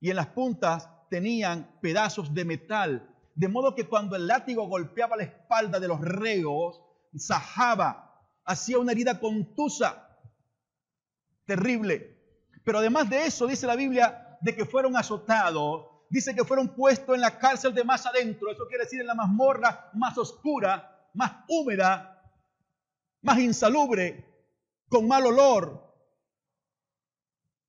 y 0.00 0.10
en 0.10 0.16
las 0.16 0.28
puntas 0.28 0.88
tenían 1.08 1.78
pedazos 1.80 2.32
de 2.34 2.44
metal, 2.44 3.14
de 3.34 3.48
modo 3.48 3.74
que 3.74 3.86
cuando 3.86 4.16
el 4.16 4.26
látigo 4.26 4.66
golpeaba 4.66 5.16
la 5.16 5.24
espalda 5.24 5.80
de 5.80 5.88
los 5.88 6.00
reos, 6.00 6.82
sajaba, 7.16 8.22
hacía 8.44 8.78
una 8.78 8.92
herida 8.92 9.18
contusa, 9.18 10.08
terrible. 11.46 12.18
Pero 12.64 12.78
además 12.78 13.10
de 13.10 13.26
eso, 13.26 13.46
dice 13.46 13.66
la 13.66 13.76
Biblia, 13.76 14.38
de 14.40 14.54
que 14.54 14.64
fueron 14.64 14.96
azotados, 14.96 15.86
dice 16.08 16.34
que 16.34 16.44
fueron 16.44 16.68
puestos 16.68 17.14
en 17.14 17.20
la 17.20 17.38
cárcel 17.38 17.74
de 17.74 17.84
más 17.84 18.06
adentro, 18.06 18.50
eso 18.50 18.66
quiere 18.68 18.84
decir 18.84 19.00
en 19.00 19.06
la 19.06 19.14
mazmorra 19.14 19.90
más 19.94 20.16
oscura, 20.18 21.08
más 21.14 21.32
húmeda, 21.48 22.09
más 23.22 23.38
insalubre, 23.38 24.24
con 24.88 25.06
mal 25.06 25.26
olor. 25.26 25.88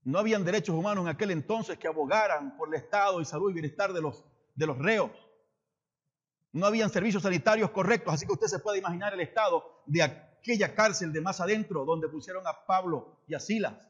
No 0.03 0.19
habían 0.19 0.43
derechos 0.43 0.75
humanos 0.75 1.03
en 1.03 1.09
aquel 1.09 1.31
entonces 1.31 1.77
que 1.77 1.87
abogaran 1.87 2.57
por 2.57 2.69
el 2.69 2.75
estado 2.75 3.21
y 3.21 3.25
salud 3.25 3.51
y 3.51 3.53
bienestar 3.53 3.93
de 3.93 4.01
los, 4.01 4.25
de 4.55 4.65
los 4.65 4.77
reos. 4.77 5.11
No 6.53 6.65
habían 6.65 6.89
servicios 6.89 7.23
sanitarios 7.23 7.69
correctos, 7.71 8.13
así 8.13 8.25
que 8.25 8.33
usted 8.33 8.47
se 8.47 8.59
puede 8.59 8.79
imaginar 8.79 9.13
el 9.13 9.21
estado 9.21 9.83
de 9.85 10.01
aquella 10.01 10.73
cárcel 10.73 11.13
de 11.13 11.21
más 11.21 11.39
adentro 11.39 11.85
donde 11.85 12.09
pusieron 12.09 12.45
a 12.47 12.65
Pablo 12.65 13.19
y 13.27 13.35
a 13.35 13.39
Silas. 13.39 13.87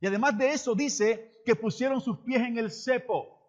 Y 0.00 0.06
además 0.06 0.36
de 0.36 0.52
eso 0.52 0.74
dice 0.74 1.42
que 1.46 1.56
pusieron 1.56 2.00
sus 2.00 2.18
pies 2.18 2.42
en 2.42 2.58
el 2.58 2.70
cepo. 2.70 3.40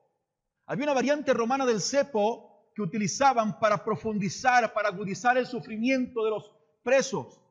Había 0.65 0.85
una 0.85 0.93
variante 0.93 1.33
romana 1.33 1.65
del 1.65 1.81
cepo 1.81 2.71
que 2.73 2.81
utilizaban 2.81 3.59
para 3.59 3.83
profundizar, 3.83 4.73
para 4.73 4.89
agudizar 4.89 5.37
el 5.37 5.45
sufrimiento 5.45 6.23
de 6.23 6.31
los 6.31 6.51
presos. 6.81 7.41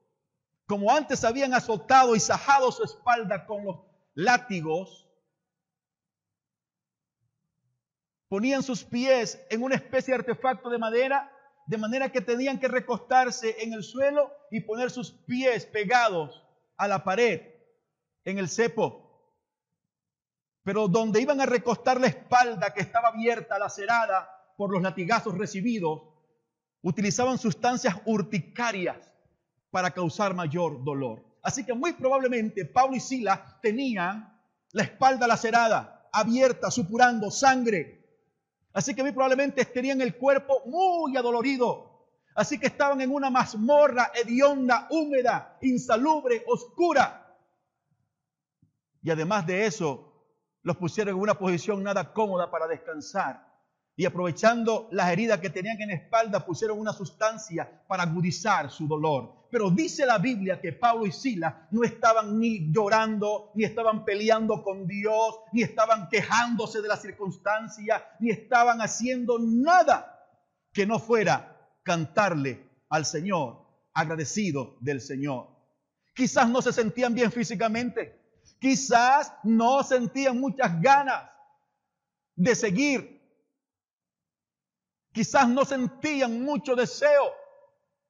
Como 0.67 0.91
antes 0.91 1.25
habían 1.25 1.53
azotado 1.53 2.17
y 2.17 2.21
sajado 2.21 2.73
su 2.73 2.85
espalda 2.85 3.47
con 3.47 3.65
los 3.65 3.81
látigos, 4.15 5.07
ponían 8.29 8.63
sus 8.63 8.83
pies 8.83 9.45
en 9.51 9.63
una 9.63 9.75
especie 9.75 10.13
de 10.15 10.21
artefacto 10.21 10.71
de 10.71 10.79
madera, 10.79 11.31
de 11.67 11.79
manera 11.79 12.11
que 12.11 12.21
tenían 12.21 12.59
que 12.59 12.69
recostarse 12.69 13.63
en 13.63 13.75
el 13.75 13.83
suelo 13.83 14.33
y 14.51 14.61
poner 14.61 14.91
sus 14.91 15.13
pies 15.13 15.67
pegados 15.67 16.43
a 16.77 16.89
la 16.89 17.05
pared 17.05 17.43
en 18.25 18.39
el 18.39 18.49
cepo. 18.49 19.03
Pero 20.63 20.89
donde 20.89 21.21
iban 21.21 21.43
a 21.43 21.47
recostar 21.47 22.01
la 22.01 22.07
espalda 22.07 22.73
que 22.73 22.81
estaba 22.81 23.09
abierta, 23.09 23.59
lacerada 23.59 24.31
por 24.57 24.73
los 24.73 24.83
latigazos 24.83 25.37
recibidos, 25.37 26.03
utilizaban 26.81 27.37
sustancias 27.37 27.97
urticarias 28.07 29.14
para 29.75 29.91
causar 29.91 30.35
mayor 30.35 30.85
dolor. 30.85 31.21
Así 31.43 31.67
que 31.67 31.75
muy 31.75 31.95
probablemente 31.95 32.65
Pablo 32.65 32.95
y 32.95 33.01
Sila 33.01 33.59
tenían 33.61 34.33
la 34.71 34.85
espalda 34.85 35.27
lacerada, 35.27 36.09
abierta, 36.13 36.71
supurando 36.71 37.29
sangre. 37.29 38.07
Así 38.73 38.95
que 38.95 39.03
muy 39.03 39.11
probablemente 39.11 39.65
tenían 39.65 40.01
el 40.01 40.15
cuerpo 40.17 40.63
muy 40.67 41.17
adolorido. 41.17 42.07
Así 42.37 42.57
que 42.57 42.69
estaban 42.69 43.01
en 43.01 43.11
una 43.11 43.31
mazmorra 43.31 44.13
hedionda, 44.15 44.87
húmeda, 44.91 45.59
insalubre, 45.63 46.45
oscura. 46.47 47.37
Y 49.03 49.11
además 49.11 49.45
de 49.45 49.67
eso, 49.67 50.25
los 50.63 50.77
pusieron 50.77 51.17
en 51.17 51.21
una 51.21 51.35
posición 51.35 51.83
nada 51.83 52.13
cómoda 52.13 52.49
para 52.49 52.69
descansar. 52.69 53.53
y 53.97 54.05
aprovechando 54.05 54.89
las 54.93 55.11
heridas 55.11 55.41
que 55.41 55.51
tenían 55.51 55.81
en 55.81 55.89
la 55.89 55.95
espalda, 55.95 56.45
pusieron 56.45 56.79
una 56.79 56.93
sustancia 56.93 57.85
para 57.89 58.05
agudizar 58.05 58.71
su 58.71 58.87
dolor. 58.87 59.44
Pero 59.55 59.71
dice 59.71 60.05
la 60.05 60.19
Biblia 60.19 60.61
que 60.61 60.73
Pablo 60.73 61.07
y 61.07 61.13
Silas 61.13 61.55
no 61.71 61.85
estaban 61.85 62.41
ni 62.41 62.73
llorando, 62.73 63.53
ni 63.55 63.63
estaban 63.63 64.05
peleando 64.05 64.65
con 64.65 64.89
Dios, 64.89 65.37
ni 65.53 65.63
estaban 65.63 66.09
quejándose 66.09 66.83
de 66.83 66.89
la 66.89 66.97
circunstancia, 66.97 68.05
ni 68.19 68.31
estaban 68.31 68.81
haciendo 68.81 69.39
nada 69.39 70.27
que 70.73 70.87
no 70.87 70.99
fuera 70.99 71.71
cantarle 71.85 72.69
al 72.89 73.07
Señor, 73.07 73.65
agradecido 73.93 74.77
del 74.81 75.01
Señor. 75.01 75.47
Quizás 76.17 76.51
no 76.51 76.61
se 76.61 76.73
sentían 76.73 77.15
bien 77.15 77.31
físicamente, 77.31 78.41
quizás 78.59 79.35
no 79.45 79.85
sentían 79.85 80.41
muchas 80.41 80.81
ganas 80.81 81.31
de 82.35 82.57
seguir 82.57 83.15
Quizás 85.15 85.49
no 85.49 85.65
sentían 85.65 86.43
mucho 86.43 86.75
deseo 86.75 87.33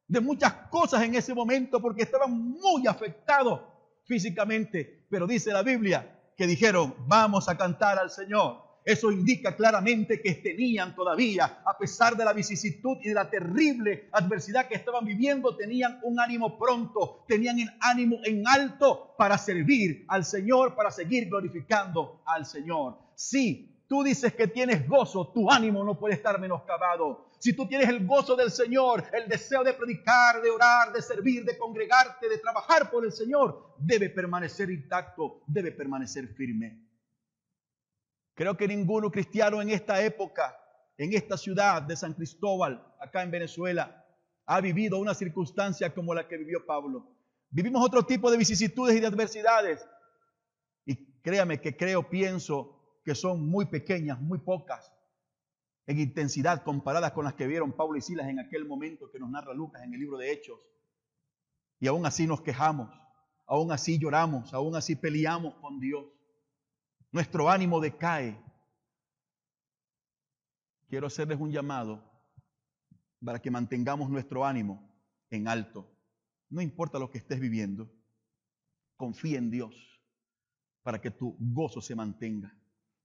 de 0.07 0.21
muchas 0.21 0.53
cosas 0.71 1.03
en 1.03 1.15
ese 1.15 1.35
momento 1.35 1.81
porque 1.81 2.03
estaban 2.03 2.33
muy 2.33 2.87
afectados 2.87 3.61
físicamente. 4.05 5.07
Pero 5.09 5.27
dice 5.27 5.53
la 5.53 5.63
Biblia 5.63 6.11
que 6.37 6.47
dijeron, 6.47 6.95
vamos 7.07 7.49
a 7.49 7.57
cantar 7.57 7.99
al 7.99 8.11
Señor. 8.11 8.65
Eso 8.85 9.11
indica 9.11 9.57
claramente 9.57 10.21
que 10.21 10.35
tenían 10.35 10.95
todavía, 10.95 11.63
a 11.65 11.79
pesar 11.79 12.17
de 12.17 12.25
la 12.25 12.35
vicisitud 12.35 12.99
y 13.03 13.09
de 13.09 13.15
la 13.15 13.31
terrible 13.31 14.11
adversidad 14.13 14.69
que 14.69 14.75
estaban 14.75 15.07
viviendo, 15.07 15.57
tenían 15.57 16.01
un 16.03 16.21
ánimo 16.21 16.59
pronto, 16.59 17.25
tenían 17.27 17.59
el 17.61 17.71
ánimo 17.81 18.19
en 18.25 18.47
alto 18.47 19.15
para 19.17 19.39
servir 19.39 20.05
al 20.09 20.27
Señor, 20.27 20.75
para 20.75 20.91
seguir 20.91 21.31
glorificando 21.31 22.23
al 22.27 22.45
Señor. 22.45 22.99
Sí, 23.15 23.74
tú 23.95 24.03
dices 24.03 24.35
que 24.35 24.49
tienes 24.49 24.89
gozo, 24.89 25.29
tu 25.29 25.49
ánimo 25.49 25.85
no 25.85 25.97
puede 25.97 26.15
estar 26.15 26.41
menoscabado. 26.41 27.31
Si 27.39 27.53
tú 27.53 27.69
tienes 27.69 27.89
el 27.89 28.05
gozo 28.05 28.35
del 28.35 28.51
Señor, 28.51 29.05
el 29.13 29.29
deseo 29.29 29.63
de 29.63 29.73
predicar, 29.73 30.43
de 30.43 30.51
orar, 30.51 30.93
de 30.93 31.01
servir, 31.01 31.45
de 31.45 31.57
congregarte, 31.57 32.29
de 32.29 32.39
trabajar 32.39 32.91
por 32.91 33.05
el 33.05 33.13
Señor, 33.13 33.77
debe 33.79 34.11
permanecer 34.11 34.69
intacto, 34.69 35.43
debe 35.47 35.71
permanecer 35.71 36.27
firme. 36.35 36.85
Creo 38.35 38.57
que 38.57 38.67
ninguno 38.67 39.13
cristiano 39.13 39.63
en 39.63 39.71
esta 39.71 40.03
época, 40.03 40.59
en 40.99 41.13
esta 41.13 41.37
ciudad 41.37 41.81
de 41.81 41.95
San 41.95 42.15
Cristóbal, 42.15 42.85
acá 42.99 43.23
en 43.23 43.31
Venezuela, 43.31 44.05
ha 44.45 44.61
vivido 44.61 44.99
una 44.99 45.15
circunstancia 45.15 45.95
como 45.95 46.15
la 46.15 46.27
que 46.27 46.37
vivió 46.37 46.67
Pablo. 46.67 47.15
Vivimos 47.49 47.87
otro 47.87 48.03
tipo 48.03 48.29
de 48.29 48.39
vicisitudes 48.39 48.97
y 48.97 48.99
de 48.99 49.07
adversidades. 49.07 49.89
Y 50.85 50.97
créame 51.23 51.61
que 51.61 51.77
creo, 51.77 52.11
pienso 52.11 52.74
que 53.05 53.15
son 53.15 53.47
muy 53.47 53.67
pequeñas, 53.67 54.21
muy 54.21 54.39
pocas 54.39 54.93
en 55.87 56.01
intensidad 56.01 56.63
comparadas 56.63 57.13
con 57.13 57.25
las 57.25 57.35
que 57.35 57.47
vieron 57.47 57.73
Pablo 57.73 57.99
y 57.99 58.01
Silas 58.01 58.29
en 58.29 58.39
aquel 58.39 58.67
momento 58.67 59.11
que 59.11 59.19
nos 59.19 59.31
narra 59.31 59.53
Lucas 59.53 59.83
en 59.83 59.93
el 59.93 60.01
libro 60.01 60.17
de 60.17 60.33
Hechos. 60.33 60.59
Y 61.79 61.87
aún 61.87 62.07
así 62.07 62.27
nos 62.27 62.41
quejamos, 62.41 62.91
aún 63.47 63.71
así 63.71 63.99
lloramos, 63.99 64.55
aún 64.55 64.75
así 64.77 64.97
peleamos 64.97 65.55
con 65.57 65.79
Dios. 65.81 66.07
Nuestro 67.13 67.51
ánimo 67.51 67.81
decae. 67.81 68.43
Quiero 70.89 71.09
hacerles 71.09 71.39
un 71.39 71.53
llamado 71.53 72.03
para 73.23 73.41
que 73.41 73.51
mantengamos 73.51 74.09
nuestro 74.09 74.45
ánimo 74.45 74.91
en 75.31 75.49
alto. 75.49 75.91
No 76.49 76.63
importa 76.63 76.99
lo 76.99 77.11
que 77.11 77.19
estés 77.19 77.41
viviendo, 77.41 77.91
confía 78.97 79.39
en 79.39 79.51
Dios 79.51 79.75
para 80.83 81.01
que 81.01 81.11
tu 81.11 81.37
gozo 81.39 81.81
se 81.81 81.95
mantenga. 81.95 82.57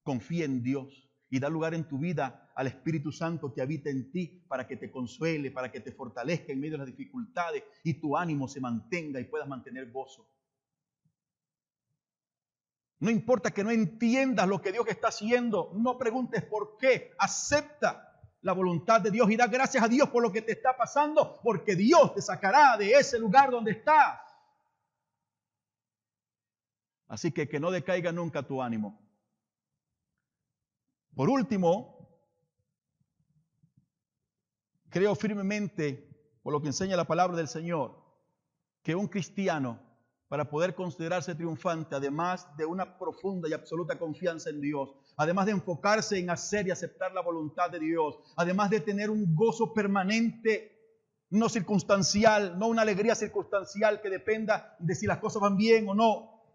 Confía 0.10 0.45
en 0.45 0.63
Dios 0.63 1.08
y 1.30 1.39
da 1.39 1.50
lugar 1.50 1.76
en 1.76 1.88
tu 1.88 2.00
vida 2.00 2.52
al 2.56 2.65
Espíritu 2.65 3.12
Santo 3.12 3.54
que 3.54 3.62
habita 3.62 3.91
en 3.91 4.10
ti 4.10 4.43
para 4.48 4.65
que 4.65 4.76
te 4.76 4.89
consuele, 4.89 5.52
para 5.52 5.72
que 5.72 5.82
te 5.82 5.91
fortalezca 5.91 6.52
en 6.52 6.60
medio 6.60 6.72
de 6.72 6.78
las 6.80 6.88
dificultades 6.88 7.63
y 7.84 7.93
tu 7.93 8.17
ánimo 8.17 8.48
se 8.48 8.60
mantenga 8.60 9.19
y 9.19 9.26
puedas 9.26 9.48
mantener 9.48 9.91
gozo. 9.91 10.28
No 13.02 13.12
importa 13.12 13.52
que 13.52 13.63
no 13.63 13.69
entiendas 13.69 14.48
lo 14.48 14.60
que 14.60 14.72
Dios 14.72 14.88
está 14.88 15.10
haciendo, 15.10 15.74
no 15.76 15.95
preguntes 16.00 16.43
por 16.43 16.78
qué, 16.78 17.12
acepta 17.19 18.19
la 18.41 18.54
voluntad 18.54 19.02
de 19.02 19.12
Dios 19.12 19.30
y 19.30 19.36
da 19.36 19.45
gracias 19.45 19.84
a 19.84 19.88
Dios 19.88 20.10
por 20.10 20.24
lo 20.24 20.32
que 20.32 20.41
te 20.41 20.54
está 20.54 20.76
pasando, 20.76 21.39
porque 21.43 21.76
Dios 21.76 22.15
te 22.15 22.22
sacará 22.24 22.76
de 22.78 22.93
ese 22.93 23.19
lugar 23.19 23.52
donde 23.52 23.74
estás. 23.74 24.22
Así 27.08 27.32
que 27.32 27.48
que 27.48 27.60
no 27.60 27.69
decaiga 27.69 28.12
nunca 28.12 28.41
tu 28.41 28.60
ánimo. 28.60 29.09
Por 31.19 31.29
último, 31.29 32.08
creo 34.89 35.13
firmemente, 35.15 36.39
por 36.41 36.53
lo 36.53 36.62
que 36.62 36.67
enseña 36.67 36.95
la 36.95 37.08
palabra 37.08 37.36
del 37.36 37.49
Señor, 37.49 38.01
que 38.82 38.95
un 38.95 39.10
cristiano, 39.10 39.82
para 40.29 40.49
poder 40.49 40.75
considerarse 40.75 41.36
triunfante, 41.36 41.93
además 41.93 42.47
de 42.55 42.65
una 42.65 42.97
profunda 42.97 43.49
y 43.49 43.51
absoluta 43.51 43.99
confianza 43.99 44.49
en 44.49 44.62
Dios, 44.62 44.95
además 45.17 45.47
de 45.47 45.51
enfocarse 45.51 46.17
en 46.17 46.29
hacer 46.29 46.67
y 46.67 46.71
aceptar 46.71 47.12
la 47.12 47.21
voluntad 47.21 47.69
de 47.69 47.82
Dios, 47.82 48.17
además 48.38 48.69
de 48.69 48.79
tener 48.79 49.10
un 49.10 49.36
gozo 49.36 49.73
permanente, 49.73 50.71
no 51.32 51.49
circunstancial, 51.49 52.58
no 52.58 52.69
una 52.69 52.84
alegría 52.84 53.13
circunstancial 53.13 53.99
que 53.99 54.10
dependa 54.10 54.77
de 54.79 54.95
si 54.95 55.05
las 55.05 55.17
cosas 55.17 55.41
van 55.41 55.58
bien 55.58 55.89
o 55.89 55.93
no. 55.93 56.45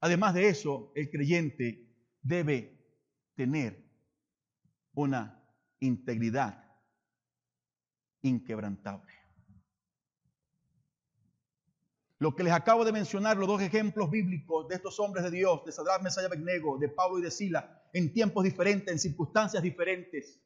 Además 0.00 0.34
de 0.34 0.48
eso, 0.48 0.90
el 0.96 1.08
creyente 1.08 1.86
debe 2.20 2.79
tener 3.40 3.82
una 4.92 5.42
integridad 5.78 6.62
inquebrantable. 8.20 9.14
Lo 12.18 12.36
que 12.36 12.42
les 12.42 12.52
acabo 12.52 12.84
de 12.84 12.92
mencionar, 12.92 13.38
los 13.38 13.48
dos 13.48 13.62
ejemplos 13.62 14.10
bíblicos 14.10 14.68
de 14.68 14.74
estos 14.74 15.00
hombres 15.00 15.24
de 15.24 15.30
Dios, 15.30 15.64
de 15.64 15.72
Sadrach, 15.72 16.02
Mesaya, 16.02 16.26
Abednego, 16.26 16.76
de 16.76 16.90
Pablo 16.90 17.18
y 17.18 17.22
de 17.22 17.30
Sila, 17.30 17.82
en 17.94 18.12
tiempos 18.12 18.44
diferentes, 18.44 18.92
en 18.92 18.98
circunstancias 18.98 19.62
diferentes, 19.62 20.38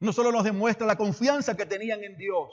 no 0.00 0.10
solo 0.14 0.32
nos 0.32 0.44
demuestra 0.44 0.86
la 0.86 0.96
confianza 0.96 1.54
que 1.54 1.66
tenían 1.66 2.02
en 2.02 2.16
Dios, 2.16 2.48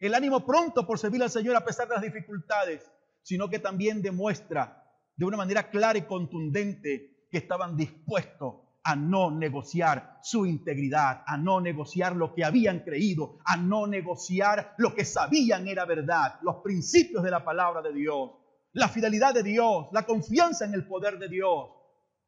el 0.00 0.12
ánimo 0.12 0.44
pronto 0.44 0.84
por 0.84 0.98
servir 0.98 1.22
al 1.22 1.30
Señor 1.30 1.54
a 1.54 1.64
pesar 1.64 1.86
de 1.86 1.94
las 1.94 2.02
dificultades, 2.02 2.90
sino 3.22 3.48
que 3.48 3.60
también 3.60 4.02
demuestra 4.02 4.84
de 5.14 5.24
una 5.24 5.36
manera 5.36 5.70
clara 5.70 6.00
y 6.00 6.02
contundente 6.02 7.28
que 7.30 7.38
estaban 7.38 7.76
dispuestos 7.76 8.61
a 8.84 8.96
no 8.96 9.30
negociar 9.30 10.18
su 10.22 10.44
integridad, 10.44 11.22
a 11.26 11.36
no 11.36 11.60
negociar 11.60 12.16
lo 12.16 12.34
que 12.34 12.44
habían 12.44 12.80
creído, 12.80 13.38
a 13.44 13.56
no 13.56 13.86
negociar 13.86 14.74
lo 14.78 14.94
que 14.94 15.04
sabían 15.04 15.68
era 15.68 15.84
verdad, 15.84 16.40
los 16.42 16.56
principios 16.56 17.22
de 17.22 17.30
la 17.30 17.44
palabra 17.44 17.80
de 17.80 17.92
Dios, 17.92 18.32
la 18.72 18.88
fidelidad 18.88 19.34
de 19.34 19.42
Dios, 19.42 19.86
la 19.92 20.04
confianza 20.04 20.64
en 20.64 20.74
el 20.74 20.86
poder 20.86 21.18
de 21.18 21.28
Dios, 21.28 21.70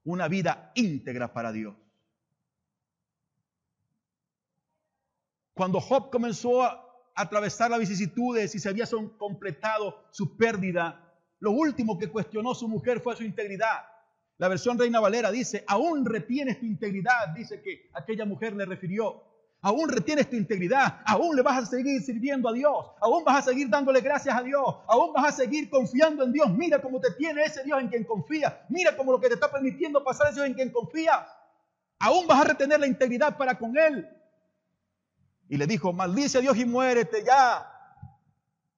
una 0.04 0.28
vida 0.28 0.70
íntegra 0.74 1.32
para 1.32 1.50
Dios. 1.50 1.74
Cuando 5.54 5.80
Job 5.80 6.10
comenzó 6.10 6.62
a 6.62 6.84
atravesar 7.14 7.70
las 7.70 7.80
vicisitudes 7.80 8.54
y 8.54 8.58
se 8.58 8.68
había 8.68 8.86
completado 9.18 10.04
su 10.10 10.36
pérdida, 10.36 11.00
lo 11.38 11.52
último 11.52 11.98
que 11.98 12.10
cuestionó 12.10 12.54
su 12.54 12.68
mujer 12.68 13.00
fue 13.00 13.16
su 13.16 13.22
integridad. 13.22 13.84
La 14.38 14.48
versión 14.48 14.78
Reina 14.78 15.00
Valera 15.00 15.30
dice, 15.30 15.64
aún 15.66 16.04
retienes 16.04 16.58
tu 16.58 16.66
integridad, 16.66 17.28
dice 17.34 17.62
que 17.62 17.88
aquella 17.92 18.24
mujer 18.24 18.54
le 18.54 18.64
refirió. 18.64 19.22
Aún 19.62 19.88
retienes 19.88 20.28
tu 20.28 20.36
integridad, 20.36 21.00
aún 21.06 21.34
le 21.34 21.40
vas 21.40 21.62
a 21.62 21.66
seguir 21.66 22.02
sirviendo 22.02 22.50
a 22.50 22.52
Dios, 22.52 22.90
aún 23.00 23.24
vas 23.24 23.38
a 23.38 23.50
seguir 23.50 23.70
dándole 23.70 24.02
gracias 24.02 24.36
a 24.36 24.42
Dios, 24.42 24.62
aún 24.86 25.14
vas 25.14 25.28
a 25.28 25.32
seguir 25.32 25.70
confiando 25.70 26.22
en 26.22 26.32
Dios. 26.32 26.50
Mira 26.50 26.82
cómo 26.82 27.00
te 27.00 27.12
tiene 27.12 27.44
ese 27.44 27.62
Dios 27.64 27.80
en 27.80 27.88
quien 27.88 28.04
confías, 28.04 28.52
mira 28.68 28.94
cómo 28.94 29.12
lo 29.12 29.20
que 29.20 29.28
te 29.28 29.34
está 29.34 29.50
permitiendo 29.50 30.04
pasar 30.04 30.28
es 30.28 30.34
Dios 30.34 30.46
en 30.46 30.52
quien 30.52 30.70
confías. 30.70 31.26
Aún 31.98 32.26
vas 32.26 32.42
a 32.42 32.44
retener 32.44 32.78
la 32.78 32.86
integridad 32.86 33.38
para 33.38 33.56
con 33.56 33.74
Él. 33.78 34.06
Y 35.48 35.56
le 35.56 35.66
dijo, 35.66 35.94
maldice 35.94 36.36
a 36.36 36.40
Dios 36.42 36.58
y 36.58 36.66
muérete 36.66 37.24
ya. 37.24 37.66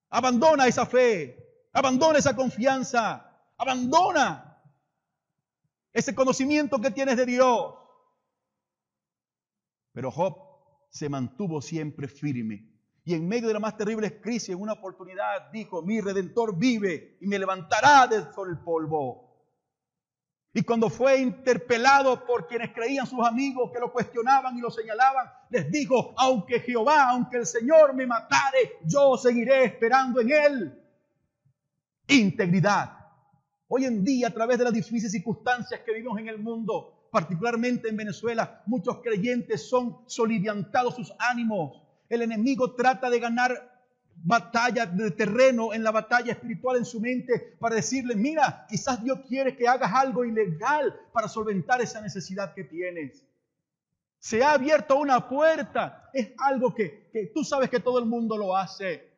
Abandona 0.09 0.67
esa 0.67 0.85
fe, 0.85 1.67
abandona 1.73 2.19
esa 2.19 2.33
confianza, 2.33 3.29
abandona 3.57 4.46
ese 5.93 6.13
conocimiento 6.15 6.79
que 6.79 6.91
tienes 6.91 7.17
de 7.17 7.25
Dios. 7.25 7.73
Pero 9.93 10.11
Job 10.11 10.37
se 10.89 11.09
mantuvo 11.09 11.61
siempre 11.61 12.07
firme. 12.07 12.77
Y 13.03 13.13
en 13.13 13.27
medio 13.27 13.47
de 13.47 13.53
la 13.53 13.59
más 13.59 13.77
terrible 13.77 14.19
crisis, 14.19 14.49
en 14.49 14.61
una 14.61 14.73
oportunidad, 14.73 15.49
dijo, 15.51 15.81
mi 15.81 16.01
redentor 16.01 16.57
vive 16.57 17.17
y 17.21 17.27
me 17.27 17.39
levantará 17.39 18.05
del 18.05 18.27
el 18.49 18.57
polvo. 18.59 19.27
Y 20.53 20.63
cuando 20.63 20.89
fue 20.89 21.19
interpelado 21.19 22.25
por 22.25 22.47
quienes 22.47 22.73
creían 22.73 23.05
sus 23.05 23.25
amigos 23.25 23.71
que 23.71 23.79
lo 23.79 23.93
cuestionaban 23.93 24.57
y 24.57 24.61
lo 24.61 24.71
señalaban, 24.71 25.31
les 25.49 25.69
dijo, 25.71 26.15
aunque 26.17 26.59
Jehová, 26.59 27.11
aunque 27.11 27.37
el 27.37 27.45
Señor 27.45 27.93
me 27.93 28.07
matare, 28.07 28.79
yo 28.83 29.17
seguiré 29.17 29.65
esperando 29.65 30.19
en 30.19 30.31
él. 30.31 30.83
Integridad. 32.07 32.96
Hoy 33.69 33.83
en 33.83 34.03
día, 34.05 34.29
a 34.29 34.31
través 34.31 34.57
de 34.57 34.63
las 34.63 34.73
difíciles 34.73 35.11
circunstancias 35.11 35.81
que 35.85 35.91
vivimos 35.91 36.17
en 36.19 36.29
el 36.29 36.39
mundo, 36.39 37.09
particularmente 37.11 37.89
en 37.89 37.97
Venezuela, 37.97 38.63
muchos 38.65 39.01
creyentes 39.01 39.67
son 39.67 39.97
soliviantados 40.07 40.95
sus 40.95 41.13
ánimos. 41.19 41.83
El 42.07 42.21
enemigo 42.21 42.75
trata 42.75 43.09
de 43.09 43.19
ganar 43.19 43.77
batalla 44.15 44.85
de 44.85 45.11
terreno, 45.11 45.73
en 45.73 45.83
la 45.83 45.91
batalla 45.91 46.31
espiritual 46.31 46.77
en 46.77 46.85
su 46.85 47.01
mente, 47.01 47.57
para 47.59 47.75
decirle, 47.75 48.15
mira, 48.15 48.65
quizás 48.69 49.03
Dios 49.03 49.19
quiere 49.27 49.57
que 49.57 49.67
hagas 49.67 49.91
algo 49.93 50.23
ilegal 50.23 50.97
para 51.11 51.27
solventar 51.27 51.81
esa 51.81 51.99
necesidad 51.99 52.53
que 52.53 52.63
tienes. 52.63 53.25
Se 54.17 54.43
ha 54.43 54.53
abierto 54.53 54.97
una 54.97 55.27
puerta. 55.27 56.09
Es 56.13 56.31
algo 56.37 56.73
que, 56.73 57.09
que 57.11 57.31
tú 57.35 57.43
sabes 57.43 57.69
que 57.69 57.81
todo 57.81 57.99
el 57.99 58.05
mundo 58.05 58.37
lo 58.37 58.55
hace. 58.55 59.11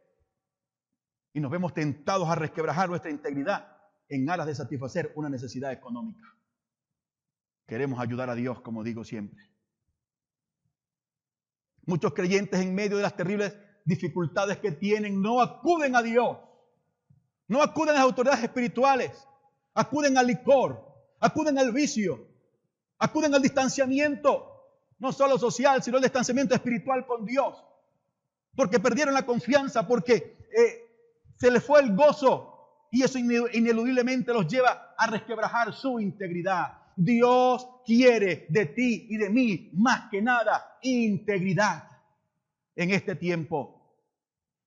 Y 1.33 1.39
nos 1.39 1.51
vemos 1.51 1.71
tentados 1.71 2.27
a 2.27 2.35
resquebrajar 2.35 2.89
nuestra 2.89 3.11
integridad 3.11 3.78
en 4.09 4.29
aras 4.29 4.47
de 4.47 4.55
satisfacer 4.55 5.13
una 5.15 5.29
necesidad 5.29 5.71
económica. 5.71 6.27
Queremos 7.67 7.99
ayudar 7.99 8.29
a 8.29 8.35
Dios, 8.35 8.59
como 8.61 8.83
digo 8.83 9.03
siempre. 9.03 9.47
Muchos 11.85 12.13
creyentes 12.13 12.59
en 12.59 12.73
medio 12.73 12.97
de 12.97 13.03
las 13.03 13.15
terribles 13.15 13.55
dificultades 13.85 14.57
que 14.57 14.71
tienen 14.71 15.21
no 15.21 15.41
acuden 15.41 15.95
a 15.95 16.01
Dios. 16.01 16.37
No 17.47 17.61
acuden 17.61 17.89
a 17.89 17.99
las 17.99 18.03
autoridades 18.03 18.43
espirituales. 18.43 19.27
Acuden 19.73 20.17
al 20.17 20.27
licor. 20.27 20.83
Acuden 21.19 21.57
al 21.59 21.71
vicio. 21.71 22.27
Acuden 22.97 23.33
al 23.33 23.41
distanciamiento. 23.41 24.45
No 24.97 25.11
solo 25.11 25.37
social, 25.37 25.81
sino 25.81 25.97
el 25.97 26.03
distanciamiento 26.03 26.55
espiritual 26.55 27.05
con 27.05 27.25
Dios. 27.25 27.63
Porque 28.55 28.79
perdieron 28.79 29.13
la 29.13 29.25
confianza, 29.25 29.87
porque 29.87 30.47
eh, 30.51 30.89
se 31.35 31.51
les 31.51 31.63
fue 31.63 31.81
el 31.81 31.95
gozo. 31.95 32.48
Y 32.91 33.03
eso 33.03 33.19
ineludiblemente 33.19 34.33
los 34.33 34.47
lleva 34.47 34.95
a 34.97 35.07
resquebrajar 35.07 35.73
su 35.73 35.99
integridad. 35.99 36.73
Dios 36.95 37.67
quiere 37.85 38.45
de 38.49 38.65
ti 38.65 39.07
y 39.09 39.17
de 39.17 39.29
mí 39.29 39.69
más 39.73 40.09
que 40.09 40.21
nada 40.21 40.77
integridad 40.81 41.83
en 42.75 42.91
este 42.91 43.15
tiempo. 43.15 43.78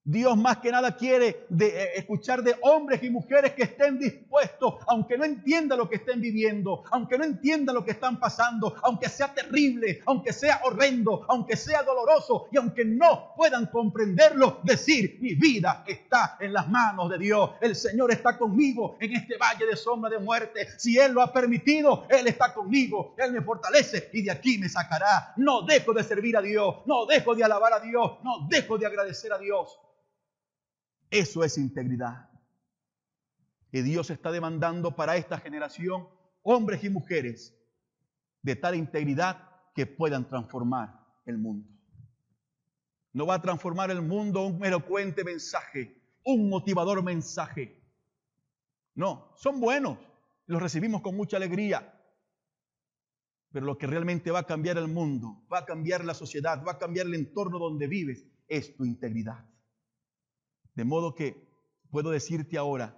Dios 0.05 0.35
más 0.35 0.57
que 0.57 0.69
nada 0.69 0.97
quiere 0.97 1.45
de, 1.47 1.67
eh, 1.67 1.91
escuchar 1.95 2.43
de 2.43 2.57
hombres 2.61 3.01
y 3.03 3.09
mujeres 3.09 3.53
que 3.53 3.63
estén 3.63 3.97
dispuestos, 3.97 4.75
aunque 4.87 5.17
no 5.17 5.23
entiendan 5.23 5.77
lo 5.77 5.89
que 5.89 5.95
estén 5.95 6.19
viviendo, 6.19 6.83
aunque 6.91 7.17
no 7.17 7.23
entiendan 7.23 7.73
lo 7.73 7.85
que 7.85 7.91
están 7.91 8.19
pasando, 8.19 8.75
aunque 8.83 9.07
sea 9.07 9.33
terrible, 9.33 10.01
aunque 10.05 10.33
sea 10.33 10.59
horrendo, 10.65 11.25
aunque 11.29 11.55
sea 11.55 11.83
doloroso 11.83 12.47
y 12.51 12.57
aunque 12.57 12.83
no 12.83 13.33
puedan 13.37 13.67
comprenderlo, 13.67 14.59
decir, 14.63 15.19
mi 15.21 15.35
vida 15.35 15.85
está 15.87 16.35
en 16.41 16.51
las 16.51 16.67
manos 16.67 17.09
de 17.09 17.17
Dios. 17.17 17.51
El 17.61 17.73
Señor 17.73 18.11
está 18.11 18.37
conmigo 18.37 18.97
en 18.99 19.15
este 19.15 19.37
valle 19.37 19.65
de 19.65 19.77
sombra 19.77 20.09
de 20.09 20.19
muerte. 20.19 20.67
Si 20.77 20.97
Él 20.99 21.13
lo 21.13 21.21
ha 21.21 21.31
permitido, 21.31 22.07
Él 22.09 22.27
está 22.27 22.53
conmigo, 22.53 23.15
Él 23.17 23.31
me 23.31 23.41
fortalece 23.41 24.09
y 24.11 24.23
de 24.23 24.31
aquí 24.31 24.57
me 24.57 24.67
sacará. 24.67 25.31
No 25.37 25.61
dejo 25.61 25.93
de 25.93 26.03
servir 26.03 26.35
a 26.35 26.41
Dios, 26.41 26.79
no 26.87 27.05
dejo 27.05 27.35
de 27.35 27.45
alabar 27.45 27.71
a 27.71 27.79
Dios, 27.79 28.17
no 28.21 28.45
dejo 28.49 28.77
de 28.77 28.85
agradecer 28.85 29.31
a 29.31 29.37
Dios. 29.37 29.79
Eso 31.13 31.43
es 31.43 31.59
integridad. 31.59 32.27
Que 33.71 33.83
Dios 33.83 34.09
está 34.09 34.31
demandando 34.31 34.95
para 34.95 35.15
esta 35.15 35.37
generación 35.37 36.07
hombres 36.41 36.83
y 36.83 36.89
mujeres 36.89 37.55
de 38.41 38.55
tal 38.55 38.73
integridad 38.73 39.47
que 39.75 39.85
puedan 39.85 40.27
transformar 40.27 40.99
el 41.27 41.37
mundo. 41.37 41.69
No 43.11 43.27
va 43.27 43.35
a 43.35 43.41
transformar 43.43 43.91
el 43.91 44.01
mundo 44.01 44.43
un 44.47 44.65
elocuente 44.65 45.23
mensaje, 45.23 46.01
un 46.25 46.49
motivador 46.49 47.03
mensaje. 47.03 47.79
No, 48.95 49.35
son 49.37 49.61
buenos, 49.61 49.99
los 50.47 50.59
recibimos 50.59 51.03
con 51.03 51.15
mucha 51.15 51.37
alegría. 51.37 51.93
Pero 53.51 53.67
lo 53.67 53.77
que 53.77 53.85
realmente 53.85 54.31
va 54.31 54.39
a 54.39 54.47
cambiar 54.47 54.79
el 54.79 54.87
mundo, 54.87 55.45
va 55.53 55.59
a 55.59 55.65
cambiar 55.65 56.03
la 56.05 56.15
sociedad, 56.15 56.63
va 56.65 56.71
a 56.71 56.79
cambiar 56.79 57.05
el 57.05 57.13
entorno 57.13 57.59
donde 57.59 57.85
vives, 57.85 58.25
es 58.47 58.75
tu 58.75 58.83
integridad. 58.83 59.52
De 60.75 60.83
modo 60.83 61.15
que 61.15 61.47
puedo 61.91 62.09
decirte 62.11 62.57
ahora 62.57 62.97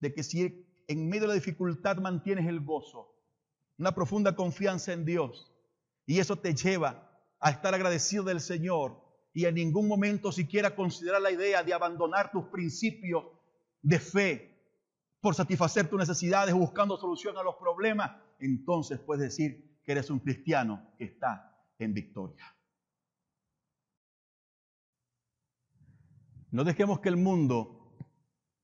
de 0.00 0.12
que 0.12 0.22
si 0.22 0.66
en 0.86 1.08
medio 1.08 1.22
de 1.22 1.28
la 1.28 1.34
dificultad 1.34 1.96
mantienes 1.98 2.46
el 2.46 2.60
gozo, 2.60 3.14
una 3.78 3.94
profunda 3.94 4.34
confianza 4.34 4.92
en 4.92 5.04
Dios, 5.04 5.52
y 6.06 6.18
eso 6.18 6.36
te 6.36 6.54
lleva 6.54 7.08
a 7.40 7.50
estar 7.50 7.74
agradecido 7.74 8.24
del 8.24 8.40
Señor 8.40 9.00
y 9.32 9.44
en 9.44 9.54
ningún 9.54 9.86
momento 9.86 10.32
siquiera 10.32 10.74
considerar 10.74 11.20
la 11.22 11.30
idea 11.30 11.62
de 11.62 11.74
abandonar 11.74 12.30
tus 12.30 12.46
principios 12.46 13.24
de 13.82 13.98
fe 14.00 14.58
por 15.20 15.34
satisfacer 15.34 15.88
tus 15.88 15.98
necesidades 15.98 16.54
buscando 16.54 16.96
solución 16.96 17.36
a 17.36 17.42
los 17.42 17.56
problemas, 17.56 18.12
entonces 18.38 18.98
puedes 18.98 19.22
decir 19.22 19.78
que 19.84 19.92
eres 19.92 20.10
un 20.10 20.20
cristiano 20.20 20.92
que 20.96 21.04
está 21.04 21.56
en 21.78 21.92
victoria. 21.94 22.57
No 26.50 26.64
dejemos 26.64 27.00
que 27.00 27.10
el 27.10 27.16
mundo, 27.16 27.94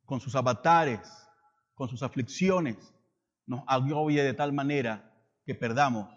con 0.07 0.21
sus 0.21 0.35
avatares, 0.35 1.01
con 1.75 1.89
sus 1.89 2.03
aflicciones, 2.03 2.95
nos 3.47 3.63
agobie 3.67 4.23
de 4.23 4.33
tal 4.33 4.53
manera 4.53 5.13
que 5.45 5.55
perdamos 5.55 6.09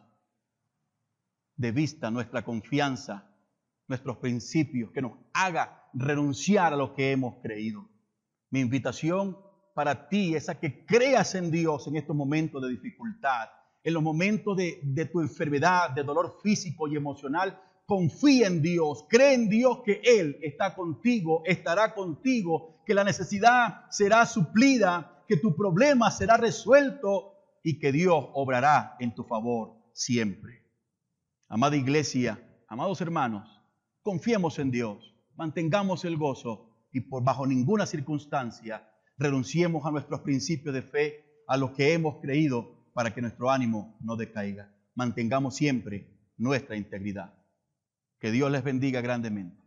de 1.58 1.71
vista 1.71 2.10
nuestra 2.10 2.45
confianza, 2.45 3.30
nuestros 3.88 4.17
principios, 4.17 4.91
que 4.91 5.01
nos 5.01 5.13
haga 5.34 5.89
renunciar 5.93 6.73
a 6.73 6.77
lo 6.77 6.93
que 6.93 7.12
hemos 7.12 7.41
creído. 7.41 7.89
Mi 8.49 8.62
invitación 8.62 9.38
para 9.73 10.08
ti 10.08 10.36
es 10.36 10.47
a 10.47 10.60
que 10.60 10.86
creas 10.86 11.36
en 11.36 11.51
Dios 11.51 11.88
en 11.88 11.97
estos 11.97 12.15
momentos 12.15 12.62
de 12.62 12.69
dificultad, 12.69 13.49
en 13.84 13.93
los 13.93 14.03
momentos 14.03 14.56
de, 14.56 14.80
de 14.84 15.06
tu 15.06 15.19
enfermedad, 15.19 15.89
de 15.89 16.03
dolor 16.03 16.39
físico 16.41 16.88
y 16.88 16.95
emocional, 16.95 17.62
confía 17.88 18.47
en 18.47 18.62
Dios, 18.62 19.06
cree 19.10 19.34
en 19.34 19.47
Dios 19.47 19.80
que 19.84 20.02
Él 20.04 20.38
está 20.41 20.76
contigo, 20.76 21.41
estará 21.45 21.95
contigo, 21.95 22.84
que 22.86 22.93
la 22.93 23.06
necesidad 23.06 23.89
será 23.89 24.26
suplida, 24.26 25.23
que 25.28 25.38
tu 25.38 25.56
problema 25.56 26.12
será 26.12 26.36
resuelto 26.36 27.34
y 27.63 27.80
que 27.80 27.93
Dios 27.93 28.26
obrará 28.34 28.97
en 29.00 29.15
tu 29.15 29.23
favor 29.23 29.78
siempre. 29.93 30.65
Amada 31.47 31.78
iglesia, 31.78 32.38
amados 32.67 33.00
hermanos, 33.00 33.50
confiemos 34.02 34.60
en 34.60 34.69
Dios, 34.69 35.15
mantengamos 35.38 36.04
el 36.04 36.17
gozo 36.17 36.69
y 36.91 37.00
por 37.02 37.23
bajo 37.23 37.47
ninguna 37.47 37.86
circunstancia 37.86 38.86
renunciemos 39.17 39.86
a 39.86 39.91
nuestros 39.91 40.21
principios 40.21 40.76
de 40.76 40.82
fe, 40.82 41.26
a 41.47 41.56
lo 41.56 41.73
que 41.73 41.93
hemos 41.93 42.19
creído 42.21 42.86
para 42.93 43.13
que 43.13 43.21
nuestro 43.21 43.50
ánimo 43.50 43.97
no 44.02 44.17
decaiga. 44.17 44.76
Mantengamos 44.93 45.56
siempre 45.56 46.34
nuestra 46.38 46.76
integridad. 46.76 47.34
Que 48.19 48.32
Dios 48.32 48.51
les 48.51 48.63
bendiga 48.63 49.01
grandemente. 49.01 49.66